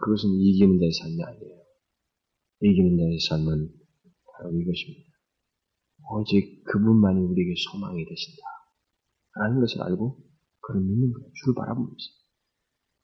[0.00, 1.63] 그것은 이기는 자의 삶이 아니에요.
[2.60, 5.14] 이기는 자의 삶은 바로 이것입니다.
[6.12, 8.42] 오직 그분만이 우리에게 소망이 되신다.
[9.36, 10.18] 라는 것을 알고
[10.60, 11.30] 그를 믿는 거예요.
[11.34, 12.04] 주를 바라보면서.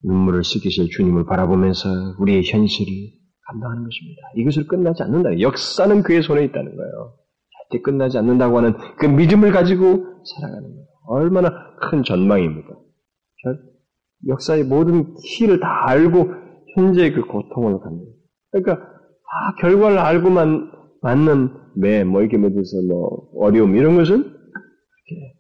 [0.03, 1.89] 눈물을 씻기실 주님을 바라보면서
[2.19, 2.93] 우리의 현실을
[3.49, 4.23] 감당하는 것입니다.
[4.37, 5.41] 이것을 끝나지 않는다.
[5.41, 7.19] 역사는 그의 손에 있다는 거예요.
[7.71, 10.87] 절대 끝나지 않는다고 하는 그 믿음을 가지고 살아가는 거예요.
[11.09, 12.69] 얼마나 큰 전망입니까?
[14.29, 16.27] 역사의 모든 키를 다 알고
[16.77, 18.05] 현재의 그 고통을 갖는.
[18.53, 18.90] 그러니까
[19.31, 20.73] 다 결과를 알고만
[21.03, 25.35] 맞는 매, 뭐 이렇게 뭐해서 뭐 어려움 이런 것은 그렇게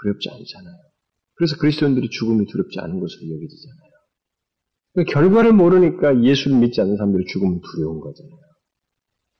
[0.00, 0.74] 두렵지 않잖아요.
[1.34, 3.90] 그래서 그리스도인들이 죽음이 두렵지 않은 것으로 여겨지잖아요.
[4.94, 8.40] 그러니까 결과를 모르니까 예수를 믿지 않는 사람들이 죽음은 두려운 거잖아요.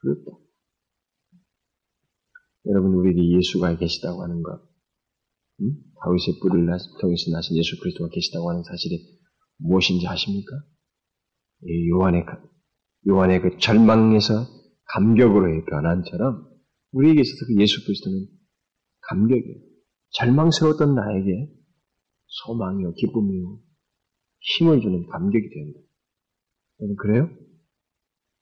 [0.03, 0.39] 두렵다.
[2.67, 4.61] 여러분 우리에게 예수가 계시다고 하는 것,
[5.61, 5.77] 음?
[6.03, 6.67] 다윗의 뿌리를
[7.01, 8.99] 통해서 나신 예수 그리스도가 계시다고 하는 사실이
[9.59, 10.51] 무엇인지 아십니까?
[11.91, 12.25] 요한의
[13.09, 14.47] 요한의 그 절망에서
[14.95, 16.49] 감격으로의 변환처럼
[16.93, 18.27] 우리에게 있어서 그 예수 그리스도는
[19.09, 19.61] 감격이에요.
[20.11, 21.51] 절망스러웠던 나에게
[22.27, 23.61] 소망이요, 기쁨이요,
[24.41, 25.81] 힘을 주는 감격이 된다.
[26.81, 27.31] 여러분 그래요?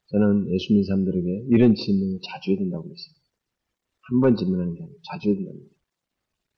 [0.07, 3.15] 저는 예수 믿는 사람들에게 이런 질문을 자주 해야 된다고 했어요.
[4.03, 5.59] 한번 질문하는 게 아니고 자주 해야 거예요.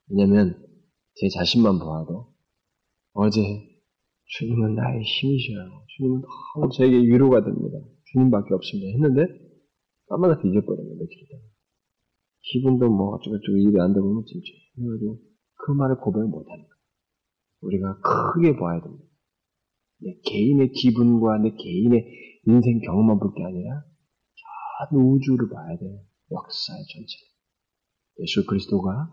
[0.08, 0.66] 왜냐하면
[1.14, 2.34] 제 자신만 보아도
[3.12, 3.40] 어제
[4.26, 5.86] 주님은 나의 힘이셔요.
[5.96, 7.78] 주님은 너무 저에게 위로가 됩니다.
[8.14, 8.88] 주님밖에 없습니다.
[8.94, 9.26] 했는데
[10.08, 11.42] 까마다 뒤져버려요, 며칠 있다가.
[12.42, 14.46] 기분도 뭐 어쩌고저쩌고 일이 안 되고 뭐 진짜.
[14.76, 15.18] 그래가지고
[15.66, 16.74] 그 말을 고백을 못하는 거예요.
[17.62, 19.04] 우리가 크게 봐야 됩니다.
[20.00, 22.06] 내 개인의 기분과 내 개인의
[22.46, 23.82] 인생 경험만 볼 게 아니라
[24.90, 26.00] 전 우주를 봐야 돼요.
[26.30, 27.16] 역사의 전체.
[28.20, 29.12] 예수 그리스도가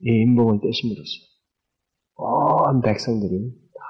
[0.00, 1.12] 이 인복을 떼심으로써
[2.16, 3.84] 온 백성들이 다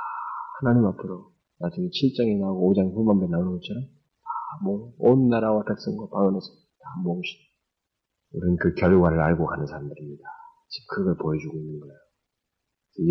[0.60, 1.31] 하나님 앞으로
[1.62, 3.86] 나중에 7장에 나오고 5장 후반부에 나오는 것처럼
[4.98, 6.46] 다온 나라와 백성과 방언에서
[6.78, 7.38] 다 모으시.
[8.32, 10.24] 우리는 그 결과를 알고 가는 사람들입니다.
[10.68, 11.94] 지금 그걸 보여주고 있는 거예요.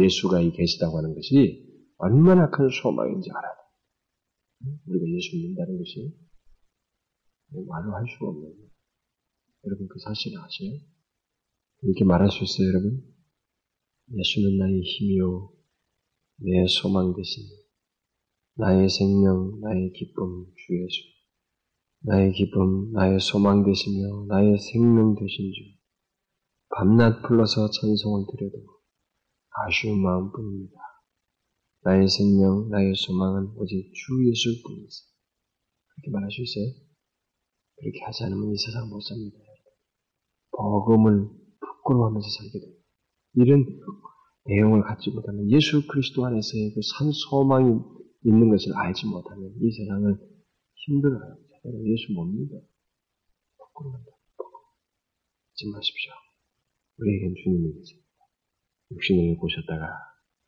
[0.03, 1.65] 예수가 이 계시다고 하는 것이
[1.97, 3.61] 얼마나 큰 소망인지 알아야 돼.
[4.87, 6.13] 우리가 예수 믿는다는 것이
[7.53, 8.69] 말로 할 수가 없는 거예요.
[9.65, 10.71] 여러분 그 사실 아세요?
[11.83, 13.01] 이렇게 말할 수 있어요, 여러분?
[14.13, 15.53] 예수는 나의 힘이요,
[16.37, 17.60] 내 소망 되신
[18.61, 21.01] 나의 생명, 나의 기쁨, 주 예수.
[22.03, 25.61] 나의 기쁨, 나의 소망 되시며 나의 생명 되신 주.
[26.69, 28.57] 밤낮 불러서 찬송을 드려도
[29.65, 30.77] 아쉬운 마음뿐입니다.
[31.85, 34.93] 나의 생명, 나의 소망은 오직 주 예수일 뿐입니다.
[35.95, 36.65] 그렇게 말할 수 있어요?
[37.77, 39.37] 그렇게 하지 않으면 이 세상 못 삽니다.
[40.51, 42.83] 복음을 부끄러워하면서 살게 됩니다.
[43.37, 43.65] 이런
[44.45, 50.15] 내용을 갖지 못하면 예수 그리스도 안에서의 그 산 소망이 있는 것을 알지 못하면 이 세상을
[50.75, 51.37] 힘들어요.
[51.63, 52.61] 제대로 예수 못 믿어.
[53.57, 54.11] 부끄러운다.
[55.51, 56.11] 잊지 마십시오.
[56.97, 58.07] 우리에겐 주님이 계십니다.
[58.91, 59.87] 육신을 보셨다가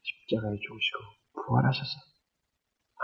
[0.01, 0.99] 십자가에 죽으시고
[1.45, 1.91] 부활하셔서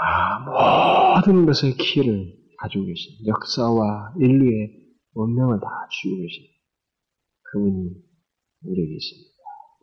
[0.02, 4.80] 아 모든 것의 키를 가지고 계신 역사와 인류의
[5.14, 6.46] 원명을 다 쥐고 계신
[7.52, 7.90] 그분이
[8.64, 9.30] 우리에게 있습니다.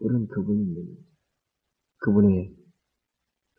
[0.00, 0.96] 우리는 그분이 있는
[1.98, 2.54] 그분의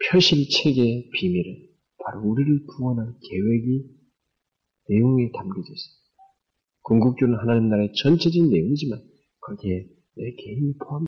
[0.05, 1.67] 표실책의 비밀은
[2.03, 3.83] 바로 우리를 구원할 계획이
[4.89, 6.07] 내용에 담겨져 있습니다.
[6.83, 9.01] 궁극주는 하나님 나라의 전체적인 내용이지만
[9.41, 11.05] 거기에 내 개인이 포함